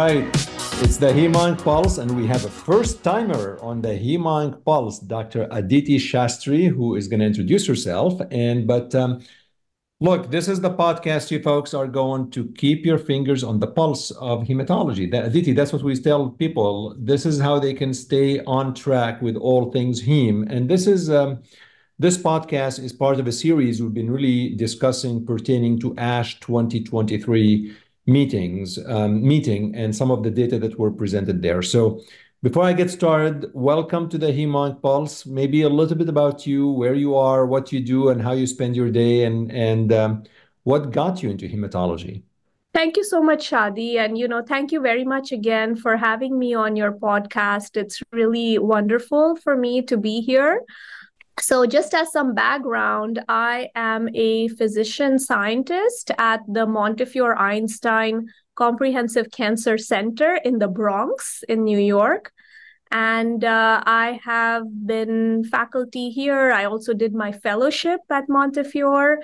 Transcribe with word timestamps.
Right. 0.00 0.34
It's 0.82 0.96
the 0.96 1.12
Hemonc 1.12 1.62
Pulse, 1.62 1.98
and 1.98 2.16
we 2.16 2.26
have 2.26 2.46
a 2.46 2.48
first 2.48 3.04
timer 3.04 3.58
on 3.60 3.82
the 3.82 3.90
Hemonc 3.90 4.64
Pulse, 4.64 4.98
Dr. 4.98 5.46
Aditi 5.50 5.98
Shastri, 5.98 6.68
who 6.68 6.96
is 6.96 7.06
going 7.06 7.20
to 7.20 7.26
introduce 7.26 7.66
herself. 7.66 8.18
And 8.30 8.66
but 8.66 8.94
um, 8.94 9.20
look, 10.00 10.30
this 10.30 10.48
is 10.48 10.62
the 10.62 10.70
podcast. 10.70 11.30
You 11.30 11.42
folks 11.42 11.74
are 11.74 11.86
going 11.86 12.30
to 12.30 12.46
keep 12.52 12.86
your 12.86 12.96
fingers 12.96 13.44
on 13.44 13.60
the 13.60 13.66
pulse 13.66 14.10
of 14.12 14.44
hematology. 14.44 15.10
That, 15.10 15.26
Aditi, 15.26 15.52
that's 15.52 15.70
what 15.70 15.82
we 15.82 15.94
tell 15.96 16.30
people. 16.30 16.94
This 16.98 17.26
is 17.26 17.38
how 17.38 17.58
they 17.58 17.74
can 17.74 17.92
stay 17.92 18.40
on 18.44 18.72
track 18.72 19.20
with 19.20 19.36
all 19.36 19.70
things 19.70 20.02
heme. 20.02 20.50
And 20.50 20.66
this 20.70 20.86
is 20.86 21.10
um, 21.10 21.42
this 21.98 22.16
podcast 22.16 22.82
is 22.82 22.94
part 22.94 23.20
of 23.20 23.26
a 23.26 23.32
series 23.32 23.82
we've 23.82 23.92
been 23.92 24.10
really 24.10 24.54
discussing 24.56 25.26
pertaining 25.26 25.78
to 25.80 25.94
ASH 25.98 26.40
2023 26.40 27.76
meetings, 28.06 28.78
um, 28.86 29.26
meeting 29.26 29.74
and 29.74 29.94
some 29.94 30.10
of 30.10 30.22
the 30.22 30.30
data 30.30 30.58
that 30.58 30.78
were 30.78 30.90
presented 30.90 31.42
there. 31.42 31.62
So 31.62 32.00
before 32.42 32.64
I 32.64 32.72
get 32.72 32.90
started, 32.90 33.50
welcome 33.52 34.08
to 34.08 34.18
the 34.18 34.28
Hemonc 34.28 34.80
Pulse. 34.80 35.26
Maybe 35.26 35.62
a 35.62 35.68
little 35.68 35.96
bit 35.96 36.08
about 36.08 36.46
you, 36.46 36.70
where 36.70 36.94
you 36.94 37.14
are, 37.14 37.46
what 37.46 37.70
you 37.70 37.80
do, 37.80 38.08
and 38.08 38.22
how 38.22 38.32
you 38.32 38.46
spend 38.46 38.74
your 38.74 38.90
day, 38.90 39.24
and 39.24 39.52
and 39.52 39.92
um, 39.92 40.22
what 40.64 40.90
got 40.90 41.22
you 41.22 41.30
into 41.30 41.46
hematology. 41.46 42.22
Thank 42.72 42.96
you 42.96 43.04
so 43.04 43.20
much, 43.20 43.50
Chadi. 43.50 43.96
And, 43.96 44.16
you 44.16 44.28
know, 44.28 44.42
thank 44.42 44.70
you 44.70 44.80
very 44.80 45.04
much 45.04 45.32
again 45.32 45.74
for 45.74 45.96
having 45.96 46.38
me 46.38 46.54
on 46.54 46.76
your 46.76 46.92
podcast. 46.92 47.76
It's 47.76 48.00
really 48.12 48.58
wonderful 48.58 49.36
for 49.36 49.56
me 49.56 49.82
to 49.82 49.96
be 49.96 50.20
here. 50.20 50.62
So, 51.42 51.64
just 51.64 51.94
as 51.94 52.12
some 52.12 52.34
background, 52.34 53.22
I 53.28 53.68
am 53.74 54.08
a 54.14 54.48
physician 54.48 55.18
scientist 55.18 56.10
at 56.18 56.40
the 56.46 56.66
Montefiore 56.66 57.36
Einstein 57.36 58.28
Comprehensive 58.54 59.30
Cancer 59.30 59.78
Center 59.78 60.34
in 60.44 60.58
the 60.58 60.68
Bronx 60.68 61.42
in 61.48 61.64
New 61.64 61.78
York. 61.78 62.30
And 62.90 63.42
uh, 63.42 63.82
I 63.86 64.20
have 64.24 64.64
been 64.84 65.44
faculty 65.44 66.10
here. 66.10 66.52
I 66.52 66.64
also 66.66 66.92
did 66.92 67.14
my 67.14 67.32
fellowship 67.32 68.00
at 68.10 68.28
Montefiore. 68.28 69.20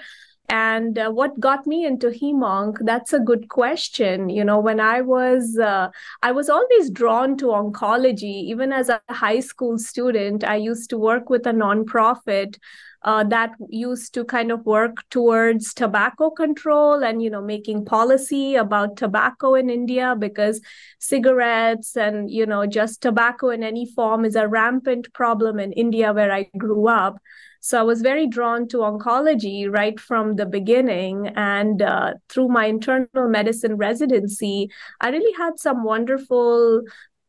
And 0.49 0.99
uh, 0.99 1.11
what 1.11 1.39
got 1.41 1.67
me 1.67 1.85
into 1.85 2.09
hemonc? 2.09 2.79
That's 2.81 3.13
a 3.13 3.19
good 3.19 3.49
question. 3.49 4.29
You 4.29 4.45
know, 4.45 4.61
when 4.61 4.81
I 4.81 5.01
was, 5.01 5.59
uh, 5.59 5.91
I 6.23 6.33
was 6.33 6.49
always 6.49 6.91
drawn 6.91 7.37
to 7.39 7.47
oncology. 7.47 8.45
Even 8.45 8.73
as 8.73 8.89
a 8.89 9.01
high 9.09 9.41
school 9.41 9.79
student, 9.79 10.45
I 10.45 10.57
used 10.57 10.91
to 10.91 10.99
work 10.99 11.31
with 11.31 11.47
a 11.47 11.53
nonprofit 11.53 12.59
uh, 13.07 13.23
that 13.23 13.53
used 13.71 14.13
to 14.15 14.25
kind 14.25 14.51
of 14.51 14.67
work 14.67 15.09
towards 15.11 15.73
tobacco 15.73 16.29
control 16.29 17.05
and 17.05 17.23
you 17.23 17.31
know 17.31 17.41
making 17.41 17.85
policy 17.85 18.57
about 18.57 18.97
tobacco 18.97 19.55
in 19.55 19.71
India 19.71 20.17
because 20.19 20.61
cigarettes 20.99 21.97
and 21.97 22.31
you 22.31 22.45
know 22.45 22.67
just 22.67 23.01
tobacco 23.01 23.51
in 23.51 23.63
any 23.63 23.87
form 23.87 24.25
is 24.25 24.35
a 24.35 24.49
rampant 24.49 25.13
problem 25.15 25.61
in 25.61 25.73
India 25.73 26.13
where 26.13 26.33
I 26.33 26.51
grew 26.59 26.89
up. 26.89 27.19
So 27.67 27.81
I 27.81 27.83
was 27.83 28.01
very 28.01 28.29
drawn 28.29 28.69
to 28.69 28.79
oncology 28.79 29.69
right 29.69 29.99
from 29.99 30.37
the 30.37 30.47
beginning. 30.47 31.33
And 31.35 31.83
uh, 31.83 32.15
through 32.29 32.47
my 32.47 32.67
internal 32.67 33.29
medicine 33.29 33.77
residency, 33.77 34.71
I 35.01 35.09
really 35.09 35.33
had 35.37 35.59
some 35.59 35.83
wonderful 35.83 36.83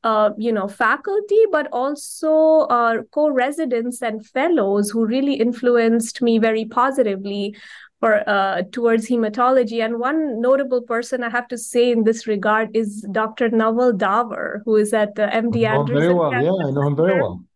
uh, 0.04 0.30
you 0.38 0.52
know 0.52 0.68
faculty 0.68 1.40
but 1.52 1.68
also 1.74 2.68
uh, 2.70 3.02
co-residents 3.12 4.00
and 4.04 4.24
fellows 4.28 4.92
who 4.92 5.08
really 5.08 5.34
influenced 5.34 6.22
me 6.22 6.38
very 6.38 6.66
positively 6.66 7.56
for 8.00 8.24
uh, 8.30 8.62
towards 8.72 9.10
hematology. 9.10 9.84
And 9.84 9.98
one 9.98 10.40
notable 10.40 10.84
person 10.84 11.24
i 11.24 11.30
have 11.30 11.48
to 11.48 11.58
say 11.58 11.92
in 11.92 12.04
this 12.04 12.28
regard 12.28 12.70
is 12.76 13.02
dr 13.12 13.50
naval 13.50 13.92
daver 13.92 14.62
who 14.66 14.76
is 14.76 14.94
at 14.94 15.16
the 15.16 15.24
md 15.24 15.68
anderson 15.68 16.00
very 16.00 16.14
well. 16.14 16.32
Yeah 16.32 16.68
i 16.68 16.70
know 16.70 16.88
him 16.88 16.96
very 16.96 17.20
well 17.20 17.47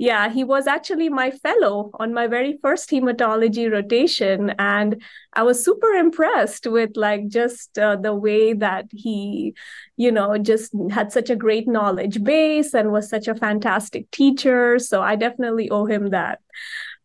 yeah, 0.00 0.30
he 0.30 0.44
was 0.44 0.66
actually 0.66 1.10
my 1.10 1.30
fellow 1.30 1.90
on 2.00 2.14
my 2.14 2.26
very 2.26 2.58
first 2.62 2.88
hematology 2.88 3.70
rotation. 3.70 4.54
And 4.58 5.02
I 5.34 5.42
was 5.42 5.62
super 5.62 5.88
impressed 5.88 6.66
with 6.66 6.92
like 6.96 7.28
just 7.28 7.78
uh, 7.78 7.96
the 7.96 8.14
way 8.14 8.54
that 8.54 8.86
he, 8.92 9.54
you 9.98 10.10
know, 10.10 10.38
just 10.38 10.72
had 10.90 11.12
such 11.12 11.28
a 11.28 11.36
great 11.36 11.68
knowledge 11.68 12.24
base 12.24 12.72
and 12.72 12.92
was 12.92 13.10
such 13.10 13.28
a 13.28 13.34
fantastic 13.34 14.10
teacher. 14.10 14.78
So 14.78 15.02
I 15.02 15.16
definitely 15.16 15.68
owe 15.68 15.84
him 15.84 16.08
that. 16.08 16.38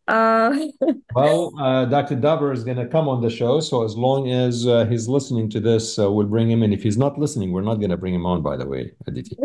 Uh, 0.08 0.56
well, 1.14 1.52
uh, 1.60 1.84
Dr. 1.84 2.16
Daver 2.16 2.50
is 2.54 2.64
going 2.64 2.78
to 2.78 2.86
come 2.86 3.10
on 3.10 3.20
the 3.20 3.28
show. 3.28 3.60
So 3.60 3.84
as 3.84 3.94
long 3.94 4.30
as 4.30 4.66
uh, 4.66 4.86
he's 4.86 5.06
listening 5.06 5.50
to 5.50 5.60
this, 5.60 5.98
uh, 5.98 6.10
we'll 6.10 6.28
bring 6.28 6.50
him 6.50 6.62
in. 6.62 6.72
If 6.72 6.82
he's 6.82 6.96
not 6.96 7.18
listening, 7.18 7.52
we're 7.52 7.60
not 7.60 7.74
going 7.74 7.90
to 7.90 7.98
bring 7.98 8.14
him 8.14 8.24
on, 8.24 8.40
by 8.40 8.56
the 8.56 8.66
way, 8.66 8.92
Aditi. 9.06 9.36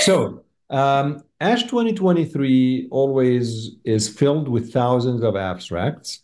so 0.00 0.44
um, 0.70 1.22
ASH 1.40 1.64
2023 1.64 2.88
always 2.90 3.76
is 3.84 4.08
filled 4.08 4.48
with 4.48 4.72
thousands 4.72 5.22
of 5.22 5.36
abstracts, 5.36 6.20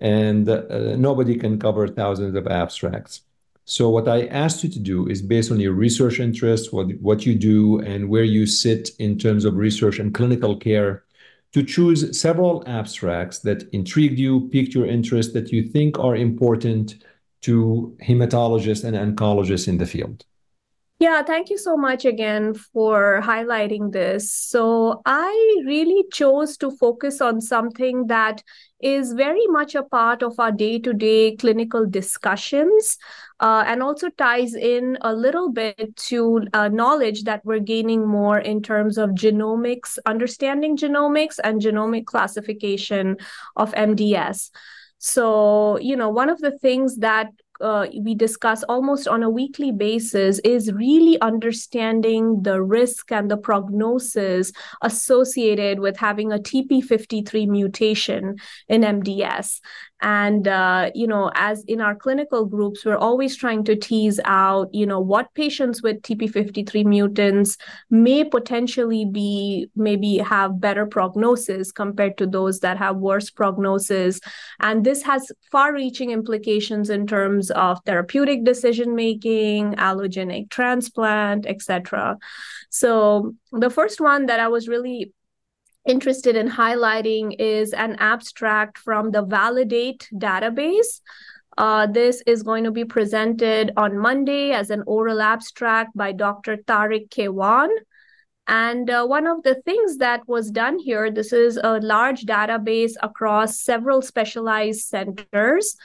and 0.00 0.48
uh, 0.48 0.96
nobody 0.96 1.36
can 1.36 1.58
cover 1.58 1.88
thousands 1.88 2.36
of 2.36 2.46
abstracts. 2.46 3.22
So 3.66 3.88
what 3.88 4.08
I 4.08 4.26
asked 4.26 4.62
you 4.62 4.70
to 4.70 4.78
do 4.78 5.08
is 5.08 5.22
based 5.22 5.50
on 5.50 5.58
your 5.58 5.72
research 5.72 6.20
interests, 6.20 6.70
what, 6.70 6.88
what 7.00 7.24
you 7.24 7.34
do, 7.34 7.80
and 7.80 8.10
where 8.10 8.24
you 8.24 8.46
sit 8.46 8.90
in 8.98 9.18
terms 9.18 9.46
of 9.46 9.56
research 9.56 9.98
and 9.98 10.12
clinical 10.12 10.56
care, 10.56 11.04
to 11.52 11.62
choose 11.62 12.20
several 12.20 12.62
abstracts 12.66 13.38
that 13.38 13.62
intrigued 13.72 14.18
you, 14.18 14.48
piqued 14.48 14.74
your 14.74 14.86
interest, 14.86 15.32
that 15.32 15.50
you 15.52 15.62
think 15.62 15.98
are 15.98 16.16
important 16.16 16.96
to 17.42 17.96
hematologists 18.02 18.84
and 18.84 18.96
oncologists 18.96 19.68
in 19.68 19.78
the 19.78 19.86
field. 19.86 20.24
Yeah, 21.04 21.22
thank 21.22 21.50
you 21.50 21.58
so 21.58 21.76
much 21.76 22.06
again 22.06 22.54
for 22.54 23.20
highlighting 23.22 23.92
this. 23.92 24.32
So, 24.32 25.02
I 25.04 25.62
really 25.66 26.06
chose 26.10 26.56
to 26.56 26.70
focus 26.70 27.20
on 27.20 27.42
something 27.42 28.06
that 28.06 28.42
is 28.80 29.12
very 29.12 29.46
much 29.48 29.74
a 29.74 29.82
part 29.82 30.22
of 30.22 30.40
our 30.40 30.50
day 30.50 30.78
to 30.78 30.94
day 30.94 31.36
clinical 31.36 31.84
discussions 31.84 32.96
uh, 33.40 33.64
and 33.66 33.82
also 33.82 34.08
ties 34.16 34.54
in 34.54 34.96
a 35.02 35.12
little 35.14 35.52
bit 35.52 35.94
to 36.08 36.46
uh, 36.54 36.68
knowledge 36.68 37.24
that 37.24 37.44
we're 37.44 37.58
gaining 37.74 38.06
more 38.08 38.38
in 38.38 38.62
terms 38.62 38.96
of 38.96 39.10
genomics, 39.10 39.98
understanding 40.06 40.74
genomics, 40.74 41.38
and 41.44 41.60
genomic 41.60 42.06
classification 42.06 43.18
of 43.56 43.74
MDS. 43.74 44.50
So, 44.96 45.78
you 45.80 45.96
know, 45.96 46.08
one 46.08 46.30
of 46.30 46.40
the 46.40 46.58
things 46.60 46.96
that 47.00 47.28
uh, 47.60 47.86
we 48.00 48.14
discuss 48.14 48.62
almost 48.64 49.06
on 49.06 49.22
a 49.22 49.30
weekly 49.30 49.70
basis 49.70 50.38
is 50.40 50.72
really 50.72 51.20
understanding 51.20 52.42
the 52.42 52.60
risk 52.60 53.12
and 53.12 53.30
the 53.30 53.36
prognosis 53.36 54.52
associated 54.82 55.80
with 55.80 55.96
having 55.96 56.32
a 56.32 56.38
TP53 56.38 57.46
mutation 57.48 58.36
in 58.68 58.82
MDS. 58.82 59.60
And, 60.04 60.46
uh, 60.46 60.90
you 60.94 61.06
know, 61.06 61.32
as 61.34 61.64
in 61.64 61.80
our 61.80 61.94
clinical 61.94 62.44
groups, 62.44 62.84
we're 62.84 62.98
always 62.98 63.34
trying 63.36 63.64
to 63.64 63.74
tease 63.74 64.20
out, 64.26 64.68
you 64.74 64.84
know, 64.84 65.00
what 65.00 65.32
patients 65.32 65.82
with 65.82 66.02
TP53 66.02 66.84
mutants 66.84 67.56
may 67.88 68.22
potentially 68.22 69.06
be, 69.06 69.70
maybe 69.74 70.18
have 70.18 70.60
better 70.60 70.84
prognosis 70.84 71.72
compared 71.72 72.18
to 72.18 72.26
those 72.26 72.60
that 72.60 72.76
have 72.76 72.96
worse 72.96 73.30
prognosis. 73.30 74.20
And 74.60 74.84
this 74.84 75.02
has 75.04 75.32
far 75.50 75.72
reaching 75.72 76.10
implications 76.10 76.90
in 76.90 77.06
terms 77.06 77.50
of 77.52 77.80
therapeutic 77.86 78.44
decision 78.44 78.94
making, 78.94 79.72
allogeneic 79.76 80.50
transplant, 80.50 81.46
etc. 81.46 82.18
So 82.68 83.34
the 83.52 83.70
first 83.70 84.02
one 84.02 84.26
that 84.26 84.38
I 84.38 84.48
was 84.48 84.68
really 84.68 85.14
interested 85.86 86.36
in 86.36 86.48
highlighting 86.48 87.36
is 87.38 87.72
an 87.72 87.96
abstract 87.98 88.78
from 88.78 89.10
the 89.10 89.22
Validate 89.22 90.08
database. 90.14 91.00
Uh, 91.56 91.86
this 91.86 92.22
is 92.26 92.42
going 92.42 92.64
to 92.64 92.70
be 92.70 92.84
presented 92.84 93.72
on 93.76 93.98
Monday 93.98 94.52
as 94.52 94.70
an 94.70 94.82
oral 94.86 95.20
abstract 95.20 95.96
by 95.96 96.12
Dr. 96.12 96.56
Tariq 96.56 97.08
Kewan. 97.10 97.68
And 98.46 98.90
uh, 98.90 99.06
one 99.06 99.26
of 99.26 99.42
the 99.42 99.54
things 99.62 99.98
that 99.98 100.26
was 100.28 100.50
done 100.50 100.78
here, 100.78 101.10
this 101.10 101.32
is 101.32 101.56
a 101.56 101.78
large 101.80 102.22
database 102.26 102.92
across 103.02 103.60
several 103.60 104.02
specialized 104.02 104.82
centers. 104.82 105.76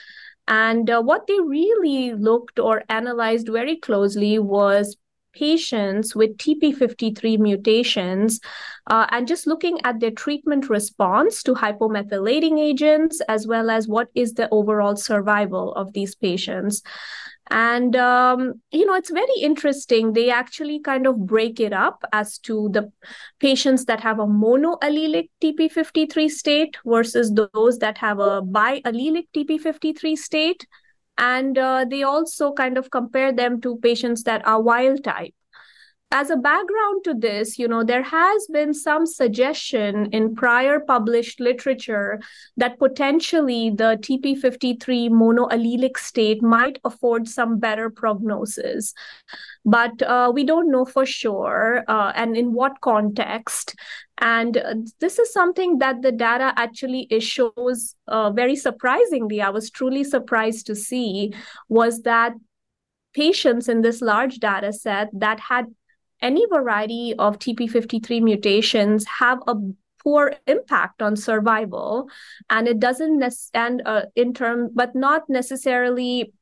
And 0.46 0.90
uh, 0.90 1.00
what 1.00 1.26
they 1.26 1.38
really 1.40 2.12
looked 2.12 2.58
or 2.58 2.82
analyzed 2.88 3.48
very 3.48 3.76
closely 3.76 4.38
was 4.38 4.96
patients 5.32 6.14
with 6.14 6.36
TP53 6.36 7.38
mutations 7.38 8.40
uh, 8.88 9.06
and 9.10 9.28
just 9.28 9.46
looking 9.46 9.80
at 9.84 10.00
their 10.00 10.10
treatment 10.10 10.68
response 10.68 11.42
to 11.42 11.54
hypomethylating 11.54 12.58
agents, 12.58 13.20
as 13.28 13.46
well 13.46 13.70
as 13.70 13.88
what 13.88 14.08
is 14.14 14.34
the 14.34 14.48
overall 14.50 14.96
survival 14.96 15.72
of 15.74 15.92
these 15.92 16.14
patients. 16.14 16.82
And, 17.50 17.96
um, 17.96 18.62
you 18.70 18.86
know, 18.86 18.94
it's 18.94 19.10
very 19.10 19.40
interesting. 19.40 20.12
They 20.12 20.30
actually 20.30 20.78
kind 20.78 21.06
of 21.06 21.26
break 21.26 21.58
it 21.58 21.72
up 21.72 22.04
as 22.12 22.38
to 22.40 22.68
the 22.72 22.92
patients 23.40 23.86
that 23.86 24.00
have 24.00 24.20
a 24.20 24.26
monoallelic 24.26 25.30
TP53 25.42 26.30
state 26.30 26.76
versus 26.86 27.32
those 27.32 27.78
that 27.78 27.98
have 27.98 28.20
a 28.20 28.40
biallelic 28.40 29.26
TP53 29.34 30.16
state 30.16 30.66
And 31.20 31.56
uh, 31.58 31.84
they 31.88 32.02
also 32.02 32.52
kind 32.52 32.76
of 32.78 32.90
compare 32.90 33.32
them 33.32 33.60
to 33.60 33.76
patients 33.76 34.24
that 34.24 34.44
are 34.46 34.60
wild 34.60 35.04
type 35.04 35.34
as 36.12 36.28
a 36.28 36.36
background 36.36 37.04
to 37.04 37.14
this, 37.14 37.56
you 37.56 37.68
know, 37.68 37.84
there 37.84 38.02
has 38.02 38.46
been 38.52 38.74
some 38.74 39.06
suggestion 39.06 40.06
in 40.12 40.34
prior 40.34 40.80
published 40.80 41.38
literature 41.38 42.20
that 42.56 42.80
potentially 42.80 43.70
the 43.70 43.96
TP53 44.02 45.08
monoallelic 45.08 45.96
state 45.96 46.42
might 46.42 46.80
afford 46.84 47.28
some 47.28 47.60
better 47.60 47.90
prognosis. 47.90 48.92
But 49.64 50.02
uh, 50.02 50.32
we 50.34 50.42
don't 50.42 50.70
know 50.70 50.84
for 50.84 51.06
sure 51.06 51.84
uh, 51.86 52.12
and 52.16 52.36
in 52.36 52.54
what 52.54 52.80
context. 52.80 53.76
And 54.18 54.56
uh, 54.56 54.74
this 54.98 55.20
is 55.20 55.32
something 55.32 55.78
that 55.78 56.02
the 56.02 56.12
data 56.12 56.52
actually 56.56 57.06
shows 57.20 57.94
uh, 58.08 58.30
very 58.30 58.56
surprisingly. 58.56 59.40
I 59.40 59.50
was 59.50 59.70
truly 59.70 60.02
surprised 60.02 60.66
to 60.66 60.74
see 60.74 61.32
was 61.68 62.02
that 62.02 62.34
patients 63.14 63.68
in 63.68 63.82
this 63.82 64.00
large 64.00 64.38
data 64.38 64.72
set 64.72 65.08
that 65.12 65.40
had 65.40 65.66
any 66.22 66.46
variety 66.46 67.14
of 67.18 67.38
TP53 67.38 68.22
mutations 68.22 69.06
have 69.06 69.38
a 69.46 69.56
poor 70.02 70.34
impact 70.46 71.02
on 71.02 71.16
survival. 71.16 72.08
And 72.48 72.66
it 72.68 72.80
doesn't 72.80 73.18
nec- 73.18 73.52
and 73.54 73.82
uh, 73.84 74.02
in 74.16 74.34
term 74.34 74.70
but 74.74 74.94
not 74.94 75.28
necessarily 75.28 76.32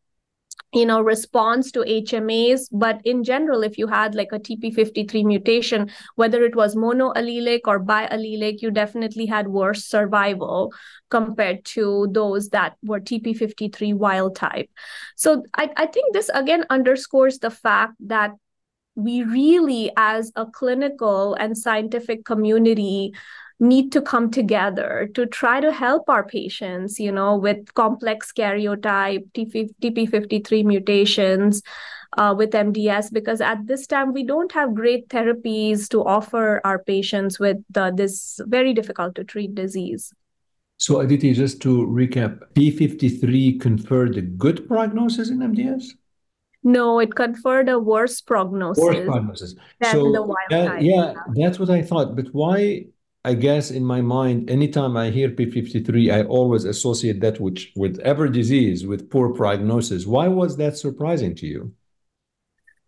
you 0.73 0.85
know 0.85 1.01
response 1.01 1.73
to 1.73 1.81
hmas 1.81 2.69
but 2.71 3.01
in 3.05 3.25
general 3.25 3.63
if 3.63 3.79
you 3.79 3.87
had 3.87 4.15
like 4.15 4.29
a 4.33 4.39
tp53 4.39 5.25
mutation 5.25 5.91
whether 6.17 6.45
it 6.45 6.55
was 6.55 6.75
monoallelic 6.75 7.61
or 7.65 7.83
biallelic 7.83 8.61
you 8.61 8.71
definitely 8.71 9.25
had 9.25 9.49
worse 9.49 9.85
survival 9.85 10.73
compared 11.11 11.65
to 11.65 12.09
those 12.13 12.51
that 12.51 12.77
were 12.85 13.01
tp53 13.01 13.95
wild 13.95 14.37
type. 14.37 14.69
So 15.17 15.43
I, 15.55 15.71
I 15.77 15.87
think 15.87 16.13
this 16.13 16.29
again 16.35 16.67
underscores 16.69 17.39
the 17.39 17.51
fact 17.51 17.95
that 18.01 18.33
we 18.99 19.23
really, 19.23 19.93
as 19.97 20.33
a 20.35 20.45
clinical 20.45 21.35
and 21.35 21.57
scientific 21.57 22.25
community, 22.25 23.15
need 23.61 23.93
to 23.93 24.03
come 24.03 24.31
together 24.31 25.09
to 25.15 25.25
try 25.25 25.61
to 25.61 25.73
help 25.73 26.09
our 26.09 26.25
patients, 26.25 26.99
you 26.99 27.13
know, 27.13 27.37
with 27.37 27.73
complex 27.75 28.33
karyotype, 28.33 29.25
TP, 29.33 29.71
TP53 29.81 30.65
mutations, 30.65 31.63
uh, 32.17 32.35
with 32.37 32.51
MDS, 32.51 33.13
because 33.13 33.41
at 33.41 33.67
this 33.67 33.87
time 33.87 34.13
we 34.13 34.25
don't 34.25 34.51
have 34.53 34.75
great 34.75 35.09
therapies 35.09 35.89
to 35.91 36.05
offer 36.05 36.61
our 36.65 36.81
patients 36.81 37.39
with 37.39 37.59
this 37.95 38.41
very 38.47 38.75
difficult 38.75 39.15
to 39.15 39.23
treat 39.23 39.55
disease. 39.55 40.13
So, 40.77 41.01
Aditi, 41.01 41.35
just 41.35 41.61
to 41.63 41.87
recap, 41.87 42.41
P53 42.55 43.61
conferred 43.61 44.17
a 44.17 44.23
good 44.23 44.67
prognosis 44.67 45.31
in 45.31 45.39
MDS? 45.39 45.95
No, 46.69 46.99
it 46.99 47.15
conferred 47.15 47.71
a 47.71 47.79
worse 47.79 48.21
prognosis. 48.21 48.85
Worse 48.85 49.07
prognosis. 49.07 49.55
So 49.91 50.35
that, 50.51 50.83
yeah, 50.83 51.15
that's 51.35 51.59
what 51.59 51.71
I 51.71 51.81
thought. 51.81 52.15
But 52.15 52.27
why? 52.33 52.85
I 53.25 53.33
guess 53.35 53.71
in 53.71 53.85
my 53.85 54.03
mind, 54.03 54.51
anytime 54.51 54.95
I 54.95 55.09
hear 55.09 55.31
P53, 55.31 56.13
I 56.13 56.25
always 56.25 56.65
associate 56.65 57.21
that 57.23 57.41
with 57.41 57.59
with 57.75 57.99
every 58.01 58.31
disease 58.31 58.87
with 58.87 59.09
poor 59.09 59.33
prognosis. 59.33 60.07
Why 60.07 60.29
was 60.29 60.59
that 60.59 60.77
surprising 60.77 61.35
to 61.37 61.47
you? 61.47 61.73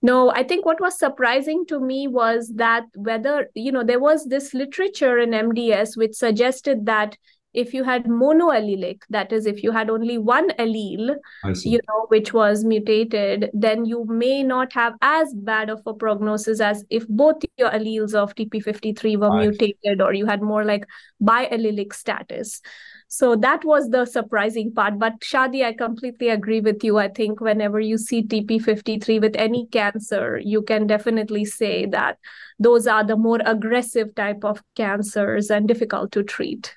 No, 0.03 0.31
I 0.31 0.43
think 0.45 0.67
what 0.67 0.81
was 0.81 0.99
surprising 0.99 1.65
to 1.69 1.81
me 1.81 2.07
was 2.07 2.53
that 2.57 2.85
whether, 2.95 3.49
you 3.55 3.73
know, 3.73 3.85
there 3.85 4.01
was 4.01 4.27
this 4.27 4.53
literature 4.53 5.19
in 5.19 5.31
MDS 5.31 5.97
which 5.97 6.15
suggested 6.15 6.85
that 6.85 7.17
if 7.53 7.75
you 7.75 7.83
had 7.85 8.05
monoallelic, 8.05 9.03
that 9.11 9.33
is, 9.33 9.47
if 9.47 9.63
you 9.63 9.73
had 9.73 9.91
only 9.91 10.19
one 10.19 10.51
allele, 10.51 11.17
you 11.65 11.81
know, 11.89 12.07
which 12.09 12.33
was 12.33 12.65
mutated, 12.65 13.51
then 13.53 13.85
you 13.85 14.05
may 14.07 14.43
not 14.43 14.73
have 14.73 14.95
as 15.03 15.35
bad 15.35 15.69
of 15.69 15.81
a 15.87 15.95
prognosis 15.95 16.61
as 16.61 16.85
if 16.91 17.07
both 17.09 17.37
your 17.57 17.71
alleles 17.71 18.15
of 18.15 18.35
TP53 18.35 19.19
were 19.19 19.31
right. 19.31 19.49
mutated 19.49 20.01
or 20.01 20.13
you 20.13 20.27
had 20.27 20.43
more 20.43 20.65
like 20.65 20.87
biallelic 21.23 21.93
status. 21.93 22.61
So 23.09 23.35
that 23.35 23.65
was 23.65 23.89
the 23.89 24.05
surprising 24.05 24.73
part. 24.73 25.01
But 25.01 25.19
Chadi, 25.21 25.65
I 25.65 25.73
completely 25.73 26.29
agree 26.29 26.61
with 26.61 26.85
you. 26.85 26.99
I 26.99 27.09
think 27.09 27.41
whenever 27.41 27.81
you 27.81 27.99
see 27.99 28.23
TP53 28.23 29.21
with 29.21 29.35
any 29.35 29.67
cancer, 29.67 30.39
you 30.39 30.63
can 30.63 30.87
definitely 30.87 31.45
say 31.45 31.87
that 31.87 32.19
those 32.61 32.87
are 32.87 33.03
the 33.03 33.17
more 33.17 33.41
aggressive 33.45 34.15
type 34.15 34.45
of 34.45 34.63
cancers 34.77 35.51
and 35.51 35.67
difficult 35.67 36.13
to 36.13 36.23
treat. 36.23 36.77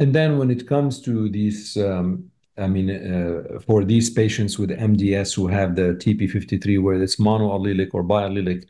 And 0.00 0.14
then 0.14 0.38
when 0.38 0.50
it 0.50 0.66
comes 0.68 1.00
to 1.02 1.28
these, 1.28 1.76
um, 1.76 2.30
I 2.56 2.68
mean, 2.68 2.90
uh, 2.90 3.58
for 3.60 3.84
these 3.84 4.10
patients 4.10 4.58
with 4.58 4.70
MDS 4.70 5.34
who 5.34 5.48
have 5.48 5.74
the 5.74 5.94
TP53, 5.94 6.80
whether 6.82 7.02
it's 7.02 7.16
monoallelic 7.16 7.90
or 7.92 8.04
biallelic, 8.04 8.64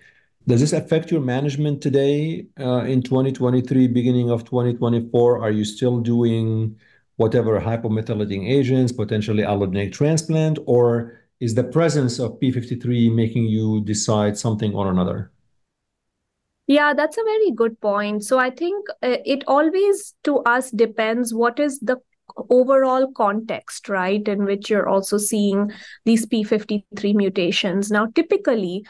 does 0.46 0.60
this 0.60 0.72
affect 0.72 1.10
your 1.10 1.20
management 1.20 1.82
today 1.82 2.46
uh, 2.58 2.84
in 2.84 3.02
2023, 3.02 3.88
beginning 3.88 4.30
of 4.30 4.44
2024? 4.44 5.42
Are 5.42 5.50
you 5.50 5.64
still 5.64 6.00
doing 6.00 6.74
whatever 7.16 7.60
hypomethylating 7.60 8.48
agents, 8.48 8.92
potentially 8.92 9.42
allogeneic 9.42 9.92
transplant, 9.92 10.58
or 10.64 11.20
is 11.40 11.54
the 11.54 11.64
presence 11.64 12.18
of 12.18 12.40
P53 12.40 13.14
making 13.14 13.44
you 13.44 13.82
decide 13.82 14.38
something 14.38 14.74
or 14.74 14.90
another? 14.90 15.30
Yeah, 16.68 16.92
that's 16.94 17.16
a 17.16 17.24
very 17.24 17.50
good 17.50 17.80
point. 17.80 18.24
So 18.24 18.38
I 18.38 18.50
think 18.50 18.86
uh, 19.02 19.16
it 19.24 19.42
always 19.46 20.14
to 20.24 20.40
us 20.40 20.70
depends 20.70 21.32
what 21.32 21.58
is 21.58 21.80
the 21.80 21.96
overall 22.50 23.10
context, 23.16 23.88
right, 23.88 24.26
in 24.28 24.44
which 24.44 24.68
you're 24.68 24.86
also 24.86 25.16
seeing 25.16 25.72
these 26.04 26.26
P53 26.26 27.14
mutations. 27.14 27.90
Now, 27.90 28.06
typically, 28.14 28.84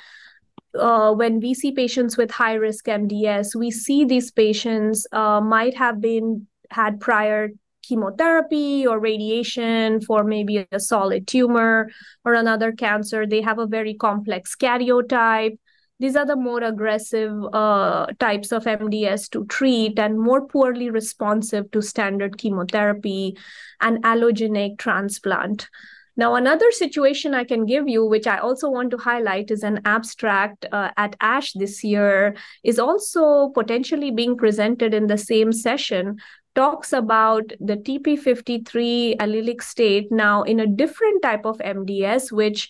uh, 0.76 1.12
when 1.12 1.38
we 1.38 1.54
see 1.54 1.70
patients 1.70 2.16
with 2.16 2.32
high 2.32 2.54
risk 2.54 2.88
MDS, 2.88 3.54
we 3.54 3.70
see 3.70 4.04
these 4.04 4.32
patients 4.32 5.06
uh, 5.12 5.40
might 5.40 5.76
have 5.76 6.00
been 6.00 6.48
had 6.70 6.98
prior 6.98 7.50
chemotherapy 7.82 8.88
or 8.88 8.98
radiation 8.98 10.00
for 10.00 10.24
maybe 10.24 10.66
a 10.72 10.80
solid 10.80 11.28
tumor 11.28 11.88
or 12.24 12.34
another 12.34 12.72
cancer. 12.72 13.24
They 13.24 13.40
have 13.40 13.60
a 13.60 13.68
very 13.68 13.94
complex 13.94 14.56
karyotype 14.56 15.58
these 15.98 16.16
are 16.16 16.26
the 16.26 16.36
more 16.36 16.62
aggressive 16.62 17.32
uh, 17.52 18.06
types 18.18 18.52
of 18.52 18.64
MDS 18.64 19.28
to 19.30 19.44
treat 19.46 19.98
and 19.98 20.18
more 20.18 20.46
poorly 20.46 20.90
responsive 20.90 21.70
to 21.72 21.82
standard 21.82 22.38
chemotherapy 22.38 23.36
and 23.80 24.02
allogeneic 24.04 24.78
transplant. 24.78 25.68
Now, 26.16 26.34
another 26.34 26.72
situation 26.72 27.32
I 27.32 27.44
can 27.44 27.64
give 27.64 27.88
you, 27.88 28.04
which 28.04 28.26
I 28.26 28.38
also 28.38 28.68
want 28.68 28.90
to 28.90 28.96
highlight, 28.96 29.52
is 29.52 29.62
an 29.62 29.80
abstract 29.84 30.66
uh, 30.72 30.90
at 30.96 31.14
ASH 31.20 31.52
this 31.52 31.84
year, 31.84 32.34
is 32.64 32.80
also 32.80 33.50
potentially 33.50 34.10
being 34.10 34.36
presented 34.36 34.94
in 34.94 35.06
the 35.06 35.16
same 35.16 35.52
session, 35.52 36.18
talks 36.56 36.92
about 36.92 37.52
the 37.60 37.76
TP53 37.76 39.16
allelic 39.18 39.62
state 39.62 40.10
now 40.10 40.42
in 40.42 40.58
a 40.58 40.66
different 40.66 41.22
type 41.22 41.46
of 41.46 41.58
MDS, 41.58 42.32
which 42.32 42.68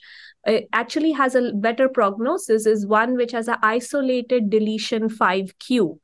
actually 0.72 1.12
has 1.12 1.34
a 1.34 1.52
better 1.52 1.88
prognosis 1.88 2.66
is 2.66 2.86
one 2.86 3.14
which 3.16 3.32
has 3.32 3.48
an 3.48 3.56
isolated 3.62 4.50
deletion 4.50 5.08
5q 5.08 5.98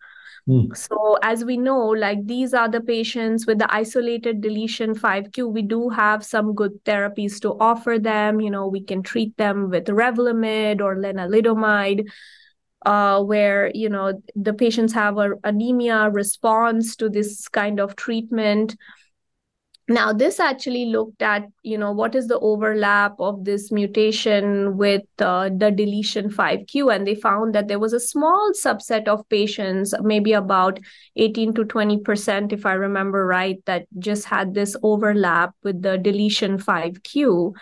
Mm. 0.48 0.76
So, 0.76 1.16
as 1.22 1.44
we 1.44 1.56
know, 1.56 1.88
like 1.88 2.26
these 2.26 2.52
are 2.52 2.68
the 2.68 2.82
patients 2.82 3.46
with 3.46 3.58
the 3.58 3.74
isolated 3.74 4.42
deletion 4.42 4.94
5q. 4.94 5.48
We 5.48 5.62
do 5.62 5.88
have 5.88 6.24
some 6.24 6.54
good 6.54 6.84
therapies 6.84 7.40
to 7.40 7.56
offer 7.58 7.98
them. 7.98 8.40
You 8.40 8.50
know, 8.50 8.68
we 8.68 8.82
can 8.82 9.02
treat 9.02 9.34
them 9.38 9.70
with 9.70 9.86
Revlimid 9.86 10.82
or 10.82 10.96
lenalidomide, 10.96 12.08
uh, 12.84 13.22
where, 13.22 13.70
you 13.74 13.88
know, 13.88 14.20
the 14.36 14.52
patients 14.52 14.92
have 14.92 15.16
a 15.16 15.30
anemia 15.44 16.10
response 16.10 16.94
to 16.96 17.08
this 17.08 17.48
kind 17.48 17.80
of 17.80 17.96
treatment 17.96 18.76
now 19.88 20.12
this 20.14 20.40
actually 20.40 20.86
looked 20.86 21.20
at 21.20 21.46
you 21.62 21.76
know 21.76 21.92
what 21.92 22.14
is 22.14 22.26
the 22.26 22.38
overlap 22.38 23.14
of 23.18 23.44
this 23.44 23.70
mutation 23.70 24.78
with 24.78 25.02
uh, 25.18 25.50
the 25.58 25.70
deletion 25.70 26.30
5q 26.30 26.94
and 26.94 27.06
they 27.06 27.14
found 27.14 27.54
that 27.54 27.68
there 27.68 27.78
was 27.78 27.92
a 27.92 28.00
small 28.00 28.50
subset 28.52 29.06
of 29.08 29.28
patients 29.28 29.92
maybe 30.00 30.32
about 30.32 30.80
18 31.16 31.52
to 31.52 31.64
20% 31.64 32.52
if 32.52 32.64
i 32.64 32.72
remember 32.72 33.26
right 33.26 33.62
that 33.66 33.86
just 33.98 34.24
had 34.24 34.54
this 34.54 34.74
overlap 34.82 35.54
with 35.62 35.82
the 35.82 35.98
deletion 35.98 36.56
5q 36.58 37.52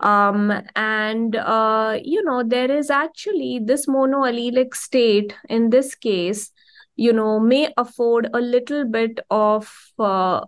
um, 0.00 0.52
and 0.76 1.36
uh, 1.36 1.98
you 2.02 2.22
know 2.24 2.42
there 2.42 2.70
is 2.70 2.90
actually 2.90 3.58
this 3.62 3.86
monoallelic 3.86 4.74
state 4.74 5.34
in 5.48 5.70
this 5.70 5.94
case 5.94 6.50
you 6.96 7.12
know 7.12 7.40
may 7.40 7.72
afford 7.78 8.28
a 8.34 8.40
little 8.40 8.84
bit 8.84 9.18
of 9.30 9.72
uh, 9.98 10.44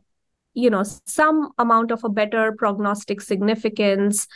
you 0.56 0.70
know 0.70 0.82
some 1.06 1.52
amount 1.58 1.92
of 1.92 2.02
a 2.02 2.08
better 2.08 2.52
prognostic 2.52 3.20
significance 3.20 4.26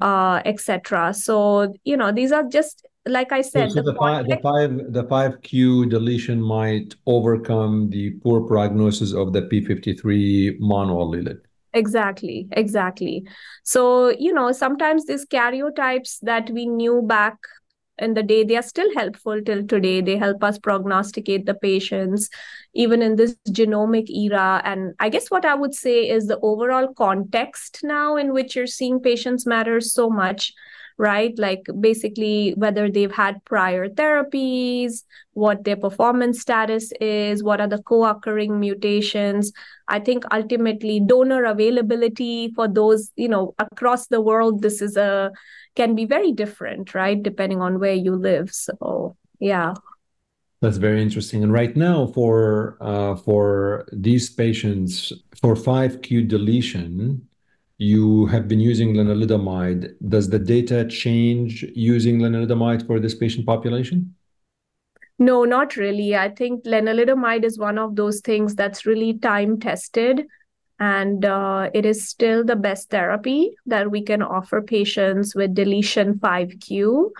uh 0.00 0.40
etc 0.44 1.12
so 1.12 1.72
you 1.84 1.96
know 1.96 2.12
these 2.12 2.30
are 2.30 2.44
just 2.44 2.86
like 3.06 3.32
i 3.32 3.40
said 3.40 3.70
so, 3.70 3.76
so 3.76 3.82
the, 3.82 3.92
the, 3.92 3.98
five, 3.98 4.28
the 4.28 4.38
five 4.42 4.92
the 4.92 5.04
five 5.04 5.42
q 5.42 5.86
deletion 5.86 6.40
might 6.40 6.94
overcome 7.06 7.90
the 7.90 8.10
poor 8.22 8.42
prognosis 8.42 9.12
of 9.12 9.32
the 9.32 9.42
p53 9.42 10.60
monoallelic 10.60 11.40
Exactly, 11.74 12.48
exactly. 12.52 13.26
So, 13.62 14.10
you 14.10 14.34
know, 14.34 14.52
sometimes 14.52 15.06
these 15.06 15.24
karyotypes 15.24 16.18
that 16.20 16.50
we 16.50 16.66
knew 16.66 17.00
back 17.00 17.38
in 17.98 18.14
the 18.14 18.22
day, 18.22 18.44
they 18.44 18.56
are 18.56 18.62
still 18.62 18.92
helpful 18.94 19.40
till 19.42 19.66
today. 19.66 20.00
They 20.00 20.16
help 20.16 20.42
us 20.42 20.58
prognosticate 20.58 21.46
the 21.46 21.54
patients, 21.54 22.30
even 22.74 23.02
in 23.02 23.16
this 23.16 23.36
genomic 23.48 24.08
era. 24.08 24.62
And 24.64 24.94
I 24.98 25.08
guess 25.08 25.30
what 25.30 25.44
I 25.44 25.54
would 25.54 25.74
say 25.74 26.08
is 26.08 26.26
the 26.26 26.40
overall 26.40 26.92
context 26.94 27.80
now 27.82 28.16
in 28.16 28.32
which 28.32 28.56
you're 28.56 28.66
seeing 28.66 29.00
patients 29.00 29.46
matters 29.46 29.92
so 29.92 30.08
much 30.08 30.52
right? 30.98 31.36
Like 31.38 31.66
basically 31.80 32.54
whether 32.56 32.90
they've 32.90 33.12
had 33.12 33.44
prior 33.44 33.88
therapies, 33.88 35.04
what 35.32 35.64
their 35.64 35.76
performance 35.76 36.40
status 36.40 36.92
is, 37.00 37.42
what 37.42 37.60
are 37.60 37.68
the 37.68 37.82
co 37.82 38.04
occurring 38.04 38.60
mutations. 38.60 39.52
I 39.88 40.00
think 40.00 40.24
ultimately 40.32 41.00
donor 41.00 41.44
availability 41.44 42.52
for 42.54 42.68
those, 42.68 43.10
you 43.16 43.28
know, 43.28 43.54
across 43.58 44.06
the 44.06 44.20
world, 44.20 44.62
this 44.62 44.80
is 44.80 44.96
a 44.96 45.32
can 45.74 45.94
be 45.94 46.04
very 46.04 46.32
different, 46.32 46.94
right? 46.94 47.22
Depending 47.22 47.60
on 47.60 47.78
where 47.78 47.94
you 47.94 48.14
live. 48.14 48.52
So, 48.52 49.16
yeah. 49.40 49.74
That's 50.60 50.76
very 50.76 51.02
interesting. 51.02 51.42
And 51.42 51.52
right 51.52 51.76
now, 51.76 52.06
for 52.06 52.76
uh, 52.80 53.16
for 53.16 53.84
these 53.92 54.30
patients, 54.30 55.12
for 55.40 55.56
5q 55.56 56.28
deletion, 56.28 57.26
you 57.82 58.26
have 58.26 58.46
been 58.46 58.60
using 58.60 58.94
lenalidomide. 58.94 59.94
Does 60.08 60.30
the 60.30 60.38
data 60.38 60.86
change 60.88 61.64
using 61.74 62.20
lenalidomide 62.20 62.86
for 62.86 63.00
this 63.00 63.14
patient 63.14 63.44
population? 63.44 64.14
No, 65.18 65.44
not 65.44 65.76
really. 65.76 66.16
I 66.16 66.28
think 66.28 66.64
lenalidomide 66.64 67.44
is 67.44 67.58
one 67.58 67.78
of 67.78 67.96
those 67.96 68.20
things 68.20 68.54
that's 68.54 68.86
really 68.86 69.18
time 69.18 69.58
tested 69.58 70.26
and 70.78 71.24
uh, 71.24 71.70
it 71.74 71.84
is 71.84 72.08
still 72.08 72.44
the 72.44 72.56
best 72.56 72.90
therapy 72.90 73.52
that 73.66 73.90
we 73.90 74.02
can 74.02 74.22
offer 74.22 74.62
patients 74.62 75.34
with 75.34 75.54
deletion 75.54 76.18
5q. 76.18 77.10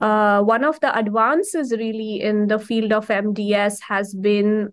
Uh, 0.00 0.42
one 0.42 0.64
of 0.64 0.80
the 0.80 0.98
advances 0.98 1.72
really 1.72 2.20
in 2.20 2.46
the 2.46 2.58
field 2.58 2.92
of 2.92 3.08
MDS 3.08 3.80
has 3.88 4.14
been 4.14 4.72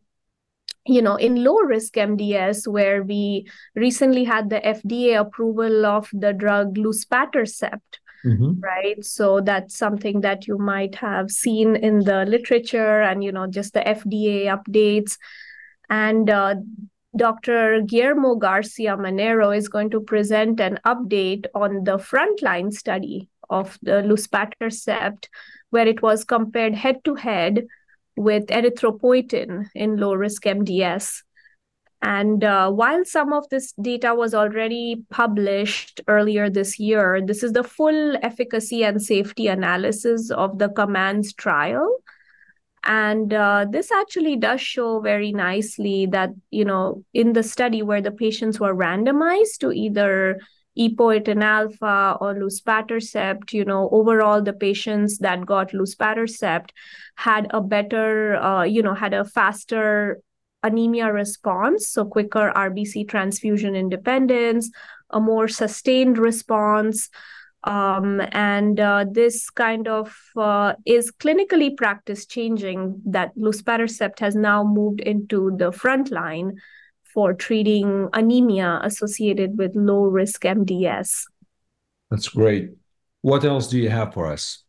you 0.85 1.01
know, 1.01 1.15
in 1.15 1.43
low 1.43 1.57
risk 1.57 1.93
MDS, 1.93 2.67
where 2.67 3.03
we 3.03 3.47
recently 3.75 4.23
had 4.23 4.49
the 4.49 4.59
FDA 4.59 5.19
approval 5.19 5.85
of 5.85 6.09
the 6.11 6.33
drug 6.33 6.75
luspatercept, 6.75 7.99
mm-hmm. 8.25 8.59
right? 8.59 9.03
So 9.03 9.41
that's 9.41 9.77
something 9.77 10.21
that 10.21 10.47
you 10.47 10.57
might 10.57 10.95
have 10.95 11.29
seen 11.29 11.75
in 11.75 11.99
the 11.99 12.25
literature 12.25 13.01
and, 13.01 13.23
you 13.23 13.31
know, 13.31 13.47
just 13.47 13.73
the 13.73 13.81
FDA 13.81 14.45
updates. 14.45 15.17
And 15.89 16.29
uh, 16.29 16.55
Dr. 17.15 17.81
Guillermo 17.81 18.35
Garcia 18.35 18.97
Manero 18.97 19.55
is 19.55 19.67
going 19.67 19.91
to 19.91 20.01
present 20.01 20.59
an 20.59 20.79
update 20.85 21.45
on 21.53 21.83
the 21.83 21.97
frontline 21.97 22.73
study 22.73 23.29
of 23.49 23.77
the 23.83 24.01
luspatercept, 24.01 25.27
where 25.69 25.87
it 25.87 26.01
was 26.01 26.23
compared 26.23 26.73
head 26.73 27.03
to 27.03 27.15
head 27.15 27.67
with 28.17 28.47
erythropoietin 28.47 29.67
in 29.75 29.97
low 29.97 30.13
risk 30.13 30.43
MDS. 30.43 31.23
And 32.03 32.43
uh, 32.43 32.71
while 32.71 33.05
some 33.05 33.31
of 33.31 33.47
this 33.49 33.73
data 33.73 34.15
was 34.15 34.33
already 34.33 35.03
published 35.11 36.01
earlier 36.07 36.49
this 36.49 36.79
year, 36.79 37.21
this 37.23 37.43
is 37.43 37.53
the 37.53 37.63
full 37.63 38.17
efficacy 38.23 38.83
and 38.83 39.01
safety 39.01 39.47
analysis 39.47 40.31
of 40.31 40.57
the 40.57 40.69
COMMANDS 40.69 41.35
trial. 41.35 41.97
And 42.83 43.31
uh, 43.31 43.67
this 43.69 43.91
actually 43.91 44.37
does 44.37 44.59
show 44.59 44.99
very 44.99 45.31
nicely 45.31 46.07
that, 46.07 46.31
you 46.49 46.65
know, 46.65 47.03
in 47.13 47.33
the 47.33 47.43
study 47.43 47.83
where 47.83 48.01
the 48.01 48.11
patients 48.11 48.59
were 48.59 48.75
randomized 48.75 49.59
to 49.59 49.71
either 49.71 50.39
epoetin 50.77 51.43
alpha 51.43 52.17
or 52.21 52.33
luspatercept 52.35 53.51
you 53.53 53.65
know 53.65 53.89
overall 53.91 54.41
the 54.41 54.53
patients 54.53 55.17
that 55.17 55.45
got 55.45 55.71
luspatercept 55.71 56.69
had 57.15 57.47
a 57.51 57.61
better 57.61 58.35
uh, 58.37 58.63
you 58.63 58.81
know 58.81 58.93
had 58.93 59.13
a 59.13 59.25
faster 59.25 60.21
anemia 60.63 61.11
response 61.11 61.89
so 61.89 62.05
quicker 62.05 62.51
rbc 62.55 63.07
transfusion 63.07 63.75
independence 63.75 64.69
a 65.09 65.19
more 65.19 65.47
sustained 65.47 66.17
response 66.17 67.09
um, 67.63 68.21
and 68.31 68.79
uh, 68.79 69.05
this 69.11 69.49
kind 69.51 69.87
of 69.87 70.17
uh, 70.35 70.73
is 70.85 71.11
clinically 71.11 71.75
practice 71.75 72.25
changing 72.25 72.99
that 73.05 73.35
luspatercept 73.35 74.19
has 74.19 74.35
now 74.35 74.63
moved 74.63 74.99
into 75.01 75.55
the 75.57 75.71
front 75.71 76.11
line 76.11 76.53
for 77.13 77.33
treating 77.33 78.09
anemia 78.13 78.79
associated 78.83 79.57
with 79.57 79.75
low 79.75 80.03
risk 80.03 80.43
MDS. 80.43 81.23
That's 82.09 82.29
great. 82.29 82.71
What 83.21 83.45
else 83.45 83.67
do 83.67 83.77
you 83.77 83.89
have 83.89 84.13
for 84.13 84.27
us? 84.27 84.63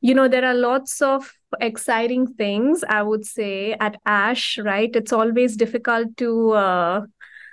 You 0.00 0.14
know, 0.14 0.28
there 0.28 0.44
are 0.44 0.54
lots 0.54 1.00
of 1.00 1.32
exciting 1.60 2.26
things, 2.34 2.84
I 2.88 3.02
would 3.02 3.24
say, 3.24 3.72
at 3.80 3.96
ASH, 4.04 4.58
right? 4.58 4.94
It's 4.94 5.12
always 5.12 5.56
difficult 5.56 6.16
to 6.18 6.50
uh, 6.52 7.06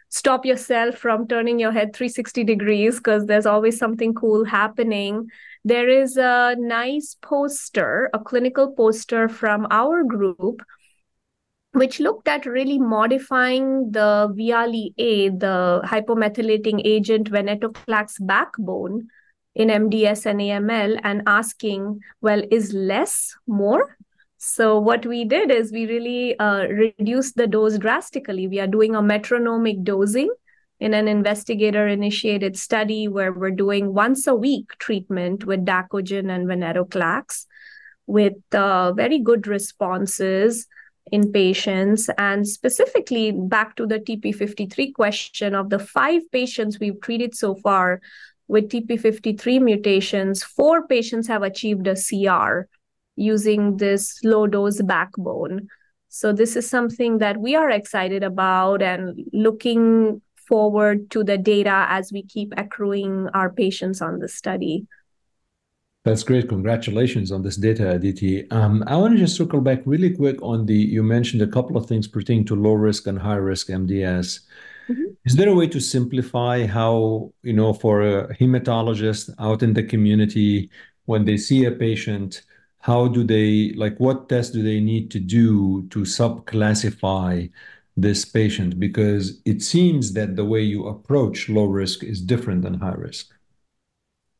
stop 0.10 0.46
yourself 0.46 0.96
from 0.98 1.28
turning 1.28 1.60
your 1.60 1.72
head 1.72 1.96
360 1.96 2.44
degrees 2.44 2.98
because 2.98 3.26
there's 3.26 3.46
always 3.46 3.78
something 3.78 4.14
cool 4.14 4.44
happening. 4.46 5.30
There 5.64 5.88
is 5.88 6.18
a 6.18 6.56
nice 6.60 7.16
poster, 7.22 8.10
a 8.14 8.20
clinical 8.20 8.74
poster 8.74 9.30
from 9.30 9.66
our 9.72 10.04
group 10.04 10.62
which 11.74 12.00
looked 12.00 12.28
at 12.28 12.46
really 12.46 12.78
modifying 12.78 13.92
the 13.92 14.32
VRLI-A, 14.38 15.30
the 15.30 15.82
hypomethylating 15.84 16.82
agent 16.86 17.32
venetoclax 17.32 18.14
backbone 18.22 19.08
in 19.56 19.70
MDS 19.70 20.26
and 20.28 20.40
AML, 20.40 21.00
and 21.04 21.24
asking, 21.26 22.00
well, 22.22 22.42
is 22.52 22.74
less 22.74 23.36
more? 23.48 23.98
So 24.38 24.78
what 24.80 25.06
we 25.06 25.26
did 25.26 25.50
is 25.50 25.72
we 25.72 25.88
really 25.88 26.38
uh, 26.38 26.68
reduced 26.68 27.38
the 27.38 27.48
dose 27.48 27.78
drastically. 27.78 28.48
We 28.48 28.60
are 28.60 28.68
doing 28.68 28.96
a 28.96 29.02
metronomic 29.02 29.84
dosing 29.84 30.30
in 30.80 30.94
an 30.94 31.08
investigator-initiated 31.08 32.58
study 32.58 33.08
where 33.08 33.32
we're 33.32 33.52
doing 33.52 33.94
once 33.94 34.28
a 34.28 34.36
week 34.36 34.78
treatment 34.78 35.46
with 35.46 35.66
Dacogen 35.66 36.30
and 36.30 36.46
venetoclax 36.48 37.46
with 38.06 38.34
uh, 38.54 38.92
very 38.94 39.20
good 39.20 39.48
responses 39.48 40.68
in 41.14 41.32
patients. 41.32 42.10
And 42.18 42.48
specifically, 42.48 43.32
back 43.32 43.76
to 43.76 43.86
the 43.86 44.00
TP53 44.00 44.96
question 44.96 45.54
of 45.54 45.70
the 45.70 45.78
five 45.78 46.24
patients 46.32 46.80
we've 46.80 47.00
treated 47.02 47.36
so 47.36 47.54
far 47.54 48.02
with 48.48 48.70
TP53 48.70 49.62
mutations, 49.62 50.42
four 50.42 50.88
patients 50.88 51.28
have 51.28 51.44
achieved 51.44 51.86
a 51.86 51.96
CR 51.96 52.68
using 53.16 53.78
this 53.78 54.20
low 54.24 54.48
dose 54.48 54.82
backbone. 54.82 55.68
So, 56.10 56.34
this 56.34 56.56
is 56.56 56.68
something 56.68 57.20
that 57.20 57.38
we 57.38 57.56
are 57.56 57.70
excited 57.70 58.24
about 58.24 58.82
and 58.82 59.24
looking 59.34 60.20
forward 60.48 61.12
to 61.12 61.24
the 61.24 61.38
data 61.38 61.86
as 61.90 62.12
we 62.12 62.24
keep 62.24 62.56
accruing 62.58 63.30
our 63.36 63.52
patients 63.52 64.02
on 64.02 64.18
the 64.18 64.28
study. 64.28 64.88
That's 66.06 66.24
great. 66.24 66.50
Congratulations 66.50 67.32
on 67.32 67.44
this 67.44 67.56
data, 67.56 67.92
Aditi. 67.92 68.50
Um, 68.52 68.84
I 68.88 68.98
want 68.98 69.14
to 69.14 69.20
just 69.20 69.38
circle 69.38 69.62
back 69.62 69.82
really 69.86 70.14
quick 70.14 70.42
on 70.42 70.66
the, 70.66 70.76
you 70.76 71.02
mentioned 71.02 71.42
a 71.42 71.48
couple 71.48 71.78
of 71.78 71.86
things 71.86 72.10
pertaining 72.10 72.44
to 72.46 72.56
low 72.56 72.74
risk 72.74 73.08
and 73.08 73.18
high 73.18 73.36
risk 73.36 73.68
MDS. 73.68 74.42
Mm-hmm. 74.90 75.04
Is 75.24 75.38
there 75.38 75.48
a 75.48 75.56
way 75.56 75.68
to 75.68 75.80
simplify 75.80 76.68
how, 76.68 77.32
you 77.42 77.54
know, 77.54 77.72
for 77.72 78.02
a 78.02 78.36
hematologist 78.36 79.34
out 79.40 79.64
in 79.64 79.74
the 79.74 79.84
community, 79.84 80.70
when 81.06 81.24
they 81.24 81.38
see 81.38 81.64
a 81.64 81.72
patient, 81.72 82.42
how 82.80 83.08
do 83.08 83.24
they, 83.24 83.72
like, 83.78 83.98
what 83.98 84.28
tests 84.28 84.52
do 84.52 84.62
they 84.62 84.82
need 84.82 85.10
to 85.12 85.20
do 85.20 85.88
to 85.90 86.00
subclassify 86.00 87.50
this 87.96 88.26
patient? 88.26 88.78
Because 88.78 89.40
it 89.46 89.62
seems 89.62 90.12
that 90.14 90.36
the 90.36 90.44
way 90.44 90.62
you 90.62 90.86
approach 90.86 91.48
low 91.48 91.64
risk 91.64 92.04
is 92.04 92.20
different 92.20 92.62
than 92.62 92.74
high 92.74 92.96
risk. 92.96 93.34